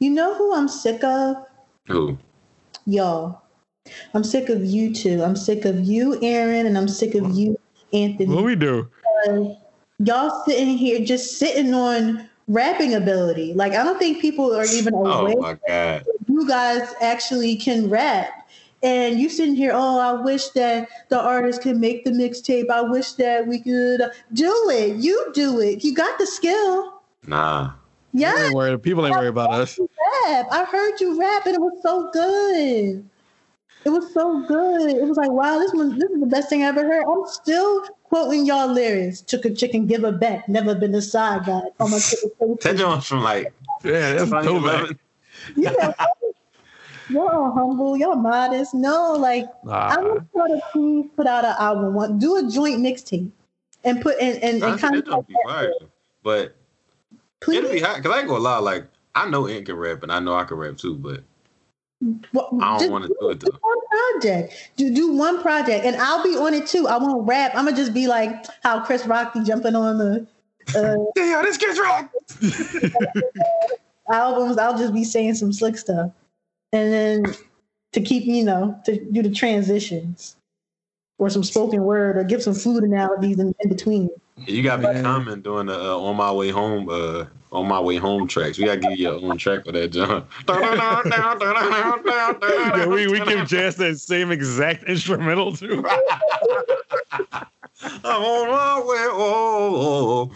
[0.00, 1.36] you know who I'm sick of?
[1.86, 2.18] Who?
[2.86, 3.43] Y'all.
[4.14, 5.22] I'm sick of you two.
[5.22, 7.58] I'm sick of you, Aaron, and I'm sick of you,
[7.92, 8.34] Anthony.
[8.34, 8.88] What we do?
[9.28, 9.56] Um,
[9.98, 13.54] y'all sitting here just sitting on rapping ability.
[13.54, 16.06] Like I don't think people are even Oh aware my god.
[16.28, 18.48] you guys actually can rap.
[18.82, 22.68] And you sitting here, oh, I wish that the artist could make the mixtape.
[22.68, 24.02] I wish that we could
[24.34, 24.96] do it.
[24.96, 25.82] You do it.
[25.82, 27.00] You got the skill.
[27.26, 27.72] Nah.
[28.14, 29.78] People Yeah, ain't worried, people ain't worried about us.
[29.78, 30.46] rap.
[30.52, 33.08] I heard you rap, and it was so good.
[33.84, 34.90] It was so good.
[34.96, 37.04] It was like, wow, this one, this is the best thing I ever heard.
[37.04, 39.20] I'm still quoting y'all lyrics.
[39.20, 40.48] Took a chicken, give her back.
[40.48, 41.60] Never been a side guy.
[41.80, 41.98] Oh my
[42.62, 43.52] That joint's from like
[43.84, 44.96] Yeah, that's dope, man.
[44.96, 44.98] 2011.
[45.56, 45.92] Yeah,
[47.10, 48.74] y'all humble, y'all modest.
[48.74, 49.96] No, like I Nah.
[50.00, 51.94] want y'all to please put out an album.
[51.94, 53.30] One, do a joint mixtape,
[53.84, 55.04] and put and and, and kind of.
[55.04, 55.72] don't be fire.
[56.22, 56.56] But
[57.52, 57.82] it'll be please.
[57.82, 58.02] hot.
[58.02, 60.44] Cause I ain't gonna lie, like I know Ant can rap and I know I
[60.44, 61.22] can rap too, but
[62.32, 63.58] Well, I don't wanna do it, though.
[63.60, 64.70] One project.
[64.76, 66.86] Do do one project, and I'll be on it too.
[66.88, 67.52] I won't rap.
[67.54, 70.26] I'm gonna just be like how Chris Rock be jumping on the
[70.74, 72.10] uh, damn, this kid's rock.
[74.10, 74.58] albums.
[74.58, 76.10] I'll just be saying some slick stuff,
[76.72, 77.24] and then
[77.92, 80.36] to keep you know to do the transitions.
[81.18, 84.10] Or some spoken word, or give some food analogies in, in between.
[84.46, 86.88] You got to be Common doing the uh, on my way home.
[86.88, 88.58] Uh, on my way home tracks.
[88.58, 90.26] We gotta give you your own track for that, John.
[92.76, 95.84] Yeah, we, we give Jazz that same exact instrumental too.
[97.82, 99.06] I'm on my way.
[99.12, 100.30] Oh,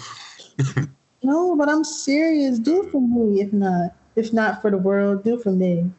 [1.22, 2.59] No, but I'm serious.
[2.59, 3.41] Do it for me.
[3.41, 5.91] If not, if not for the world, do it for me.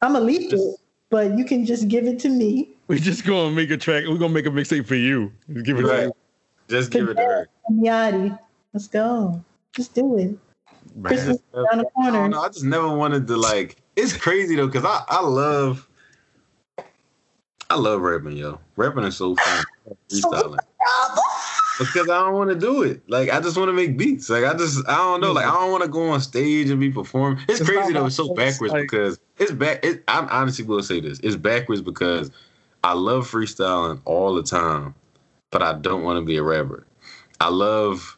[0.00, 0.76] I'm a leak it,
[1.10, 2.70] but you can just give it to me.
[2.92, 4.04] We just gonna make a track.
[4.06, 5.32] We're gonna make a mixtape for you.
[5.50, 6.02] Just give it to right.
[6.02, 6.12] you.
[6.68, 7.48] Just give it to her.
[7.70, 8.38] Yachty.
[8.74, 9.42] Let's go.
[9.74, 10.36] Just do it.
[11.02, 12.28] Christmas Man, around the I don't corner.
[12.28, 12.42] know.
[12.42, 13.76] I just never wanted to like.
[13.96, 15.88] It's crazy though, cause I I love.
[17.70, 18.60] I love rapping, yo.
[18.76, 19.64] Rapping is so fun.
[20.10, 20.58] Freestyling.
[21.78, 23.00] Because I don't want to do it.
[23.08, 24.28] Like I just want to make beats.
[24.28, 25.32] Like I just I don't know.
[25.32, 27.42] Like I don't want to go on stage and be performing.
[27.48, 28.04] It's, It's crazy though.
[28.04, 29.82] It's so backwards like- because it's back.
[29.82, 31.20] It, I honestly will say this.
[31.22, 32.30] It's backwards because
[32.84, 34.94] I love freestyling all the time,
[35.50, 36.86] but I don't want to be a rapper.
[37.40, 38.16] I love.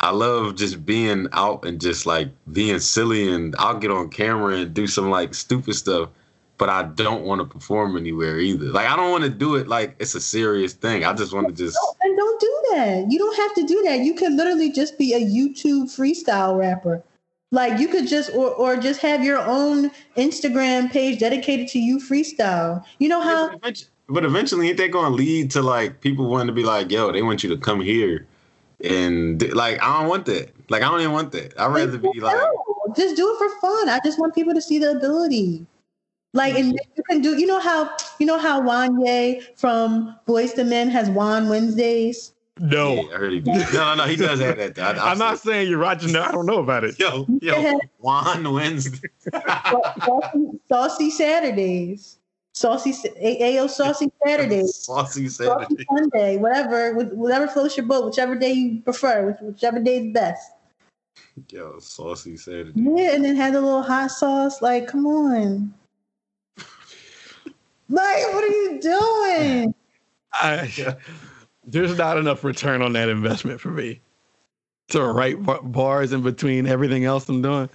[0.00, 4.56] I love just being out and just like being silly and I'll get on camera
[4.58, 6.10] and do some like stupid stuff,
[6.58, 8.66] but I don't want to perform anywhere either.
[8.66, 11.04] Like I don't want to do it like it's a serious thing.
[11.04, 13.06] I just want to just And don't do that.
[13.10, 14.00] You don't have to do that.
[14.00, 17.02] You can literally just be a YouTube freestyle rapper.
[17.52, 21.98] Like you could just or or just have your own Instagram page dedicated to you
[21.98, 22.84] freestyle.
[22.98, 23.48] You know Yeah, how
[24.08, 26.64] but, eventually, but eventually, ain't that going to lead to like people wanting to be
[26.64, 28.26] like, yo, they want you to come here,
[28.82, 30.52] and like I don't want that.
[30.68, 31.58] Like I don't even want that.
[31.58, 33.88] I'd rather be like, No, just do it for fun.
[33.88, 35.66] I just want people to see the ability.
[36.32, 36.92] Like, and mm-hmm.
[36.96, 37.38] you can do.
[37.38, 42.32] You know how you know how Wanya from Boyz II Men has Juan Wednesdays.
[42.58, 43.54] No, yeah, I heard he did.
[43.54, 44.78] No, no, no, he does have that.
[44.78, 46.02] I, I I'm not saying you're right.
[46.02, 46.98] No, I don't know about it.
[46.98, 49.08] Yo, yo, Juan Wednesday.
[49.32, 52.18] Saucy, Saucy Saturdays,
[52.56, 58.06] Saucy Sa- A- AO Saucy Saturdays, Saucy Saucy Sunday, whatever, with- whatever floats your boat,
[58.06, 60.52] whichever day you prefer, whichever day is best.
[61.50, 62.72] Yo, Saucy Saturday.
[62.74, 64.62] Yeah, and then had a little hot sauce.
[64.62, 65.74] Like, come on.
[67.88, 69.74] Like, what are you doing?
[70.32, 70.96] I,
[71.64, 74.00] there's not enough return on that investment for me
[74.88, 77.70] to write bars in between everything else I'm doing.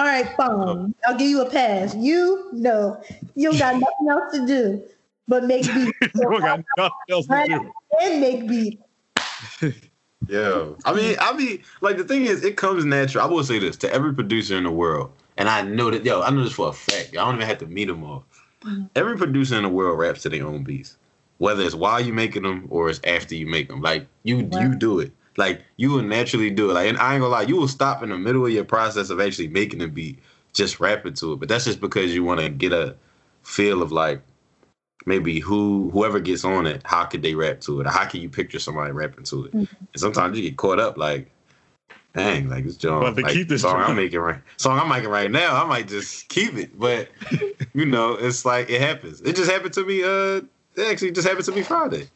[0.00, 0.50] All right, fine.
[0.50, 0.94] Oh.
[1.06, 1.94] I'll give you a pass.
[1.94, 3.02] You no,
[3.34, 4.82] you got nothing else to do
[5.28, 7.72] but make beats I got nothing else to do.
[8.02, 8.82] and make beats.
[10.26, 13.24] Yo, I mean, I mean, like the thing is, it comes natural.
[13.24, 16.04] I will say this to every producer in the world, and I know that.
[16.04, 17.10] Yo, I know this for a fact.
[17.10, 18.24] I don't even have to meet them all.
[18.62, 18.84] Mm-hmm.
[18.96, 20.96] Every producer in the world raps to their own beats,
[21.38, 23.82] whether it's while you making them or it's after you make them.
[23.82, 25.12] Like you, you do it.
[25.36, 26.74] Like you will naturally do it.
[26.74, 29.10] Like, and I ain't gonna lie, you will stop in the middle of your process
[29.10, 30.18] of actually making a beat,
[30.52, 31.40] just rapping to it.
[31.40, 32.96] But that's just because you want to get a
[33.42, 34.20] feel of like
[35.06, 37.86] maybe who whoever gets on it, how could they rap to it?
[37.86, 39.54] Or how can you picture somebody rapping to it?
[39.54, 41.30] And sometimes you get caught up like,
[42.14, 44.88] dang, like this John, About to like, keep this song I'm making right, song I'm
[44.88, 45.62] making right now.
[45.62, 47.08] I might just keep it, but
[47.72, 49.20] you know, it's like it happens.
[49.22, 50.02] It just happened to me.
[50.02, 50.42] Uh,
[50.76, 52.08] it actually just happened to me Friday.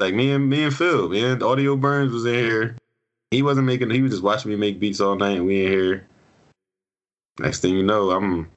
[0.00, 2.76] Like me and me and Phil, man, Audio Burns was in here.
[3.30, 3.90] He wasn't making.
[3.90, 5.36] He was just watching me make beats all night.
[5.36, 6.06] And we in here.
[7.38, 8.48] Next thing you know, I'm.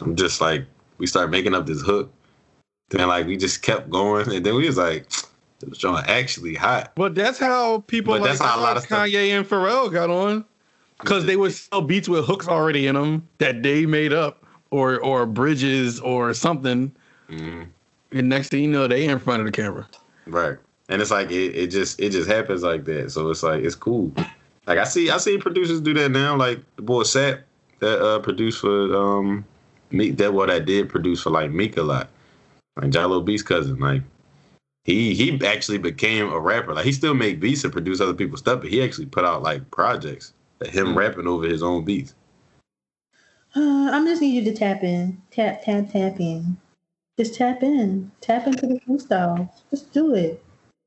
[0.00, 0.66] I'm just like
[0.98, 2.12] we start making up this hook.
[2.90, 5.06] Then like we just kept going, and then we was like,
[5.62, 6.92] it was John actually hot.
[6.94, 9.90] But that's how people But like, that's how a lot of stuff- Kanye and Pharrell
[9.90, 10.44] got on.
[11.00, 15.00] Because they would sell beats with hooks already in them that they made up or
[15.00, 16.92] or bridges or something.
[17.30, 17.68] Mhm.
[18.14, 19.86] And next thing you know, they in front of the camera.
[20.26, 20.56] Right.
[20.88, 23.10] And it's like it, it just it just happens like that.
[23.10, 24.12] So it's like it's cool.
[24.66, 26.36] Like I see I see producers do that now.
[26.36, 27.40] Like the boy Sap
[27.80, 29.44] that uh produced for um
[29.90, 32.08] Meek that what I did produce for like Meek a lot.
[32.76, 33.78] Like Jahlil Beats cousin.
[33.78, 34.02] Like
[34.84, 36.74] he he actually became a rapper.
[36.74, 39.42] Like he still make beats and produce other people's stuff, but he actually put out
[39.42, 42.14] like projects that him rapping over his own beats.
[43.56, 46.58] Uh, I'm just need you to tap in, tap, tap, tap in.
[47.18, 49.48] Just tap in, tap into the freestyle.
[49.70, 50.42] Just do it.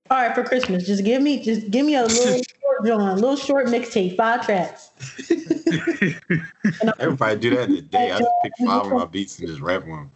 [0.09, 3.36] All right, for Christmas, just give me, just give me a little short John, little
[3.36, 4.89] short mixtape, five tracks.
[6.99, 8.11] Everybody do that in a day.
[8.11, 10.09] I just pick five of my beats and just rap on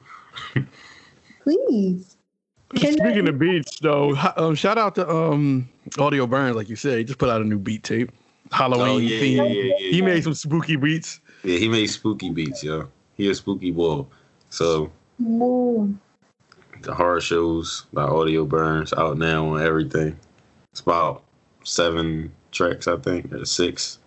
[0.54, 0.68] them.
[1.44, 2.18] Please.
[2.76, 5.68] Can Speaking of beats, though, um, shout out to um,
[6.00, 6.98] Audio Burns, like you said.
[6.98, 8.12] He just put out a new beat tape,
[8.52, 9.38] Halloween Oh yeah, theme.
[9.38, 9.92] yeah, yeah, yeah.
[9.92, 11.20] He made some spooky beats.
[11.44, 12.88] Yeah, he made spooky beats, yo.
[13.16, 14.06] He a spooky boy.
[14.50, 14.90] So
[15.22, 15.98] Ooh.
[16.82, 20.18] the horror shows by Audio Burns out now on everything.
[20.72, 21.24] It's about
[21.64, 24.00] seven tracks, I think, or six.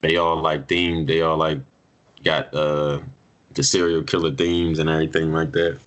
[0.00, 1.06] They all like themed.
[1.06, 1.60] They all like
[2.24, 3.00] got uh
[3.52, 5.78] the serial killer themes and everything like that.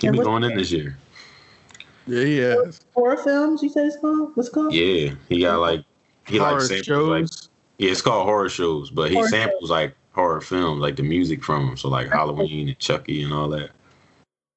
[0.00, 0.96] He be going in this year.
[2.06, 2.56] Yeah, yeah.
[2.94, 4.32] Horror films, you said it's called?
[4.34, 4.72] What's it called?
[4.74, 5.84] Yeah, he got like
[6.26, 7.48] he Horror like samples like shows.
[7.78, 11.44] yeah, it's called horror shows, but he Horror samples like horror films, like the music
[11.44, 11.76] from them.
[11.76, 13.70] So like Halloween and Chucky and all that.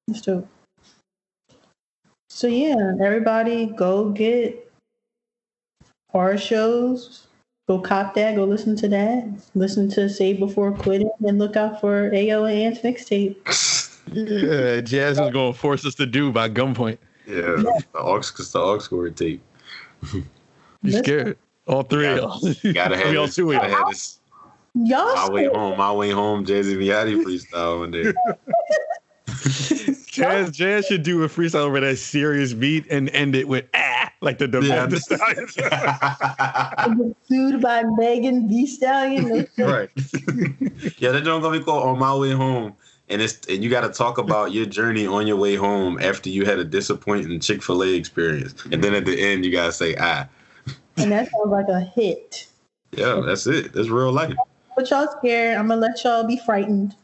[0.06, 0.48] That's dope.
[2.30, 4.70] So yeah, everybody go get
[6.10, 7.26] horror shows.
[7.66, 8.36] Go cop that.
[8.36, 9.28] Go listen to that.
[9.54, 13.36] Listen to Save Before Quitting, and look out for AO and Ant's mixtape.
[14.10, 16.96] Yeah, Jazz is going to force us to do by gunpoint.
[17.26, 19.42] Yeah, the aux, cause the aux cord tape.
[20.12, 20.24] You
[20.82, 21.04] Listen.
[21.04, 21.38] scared?
[21.66, 22.72] All three of y'all.
[22.72, 24.17] Gotta have We all this, two gotta have this.
[24.84, 28.12] Y'all My way home, my way home, Jazzy Miati freestyle one day.
[30.06, 34.12] Jazz, Jazz should do a freestyle over that serious beat and end it with ah,
[34.20, 34.86] like the Yeah.
[34.90, 35.54] the Stallions.
[35.56, 39.48] Get sued by Megan Thee Stallion.
[39.58, 39.90] right.
[40.98, 42.74] yeah, that joint gonna be called On My Way Home.
[43.08, 46.44] And it's and you gotta talk about your journey on your way home after you
[46.44, 48.54] had a disappointing Chick-fil-A experience.
[48.70, 50.28] And then at the end you gotta say ah.
[50.96, 52.46] and that sounds like a hit.
[52.92, 53.72] Yeah, that's it.
[53.72, 54.34] That's real life.
[54.78, 55.56] But y'all scared.
[55.56, 56.94] I'm gonna let y'all be frightened.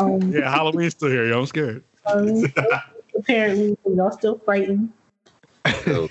[0.00, 1.26] Um, yeah, Halloween's still here.
[1.26, 1.84] Yo, I'm scared.
[2.06, 2.42] um,
[3.16, 4.92] apparently, y'all still frightened.
[5.64, 6.08] I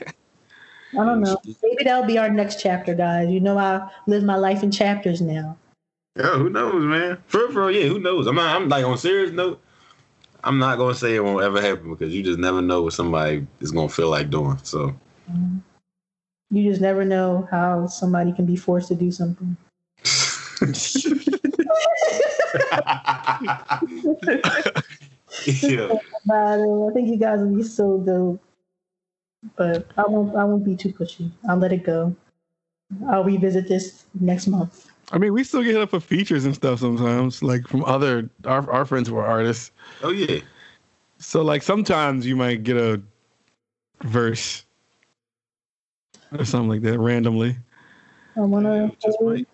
[0.94, 1.36] don't know.
[1.62, 3.30] Maybe that'll be our next chapter, guys.
[3.30, 5.58] You know, I live my life in chapters now.
[6.16, 7.18] yeah, who knows, man?
[7.28, 8.26] For real, yeah, who knows?
[8.26, 9.62] I'm not I'm like on serious note,
[10.46, 13.46] I'm not gonna say it won't ever happen because you just never know what somebody
[13.60, 14.58] is gonna feel like doing.
[14.64, 14.96] So
[16.50, 19.58] You just never know how somebody can be forced to do something.
[25.62, 25.90] yeah.
[26.32, 28.42] I think you guys will be so dope.
[29.58, 30.36] But I won't.
[30.36, 31.30] I won't be too pushy.
[31.50, 32.16] I'll let it go.
[33.10, 34.90] I'll revisit this next month.
[35.12, 38.30] I mean, we still get hit up for features and stuff sometimes, like from other
[38.46, 39.72] our our friends who are artists.
[40.02, 40.40] Oh yeah.
[41.18, 43.02] So like sometimes you might get a
[44.04, 44.64] verse
[46.38, 47.58] or something like that randomly.
[48.36, 49.48] I want Yeah, to just might.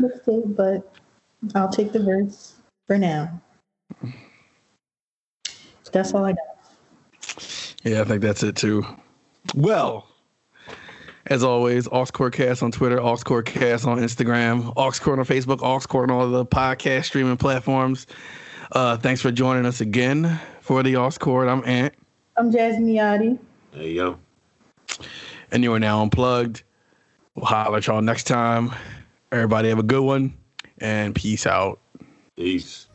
[0.00, 0.92] Mixtape, but
[1.54, 2.54] I'll take the verse
[2.86, 3.40] for now.
[5.92, 6.38] That's all I got.
[7.82, 8.84] Yeah, I think that's it too.
[9.54, 10.06] Well,
[11.26, 16.46] as always, AuxCordcast on Twitter, AuxCordcast on Instagram, AuxCord on Facebook, AuxCord on all the
[16.46, 18.06] podcast streaming platforms.
[18.72, 21.48] Uh, thanks for joining us again for the AuxCord.
[21.48, 21.94] I'm Ant,
[22.36, 23.38] I'm Jasmine Yachty.
[23.72, 24.18] There you go.
[25.50, 26.62] and you are now unplugged.
[27.34, 28.72] We'll holler at y'all next time.
[29.32, 30.34] Everybody have a good one,
[30.78, 31.78] and peace out.
[32.36, 32.88] Peace.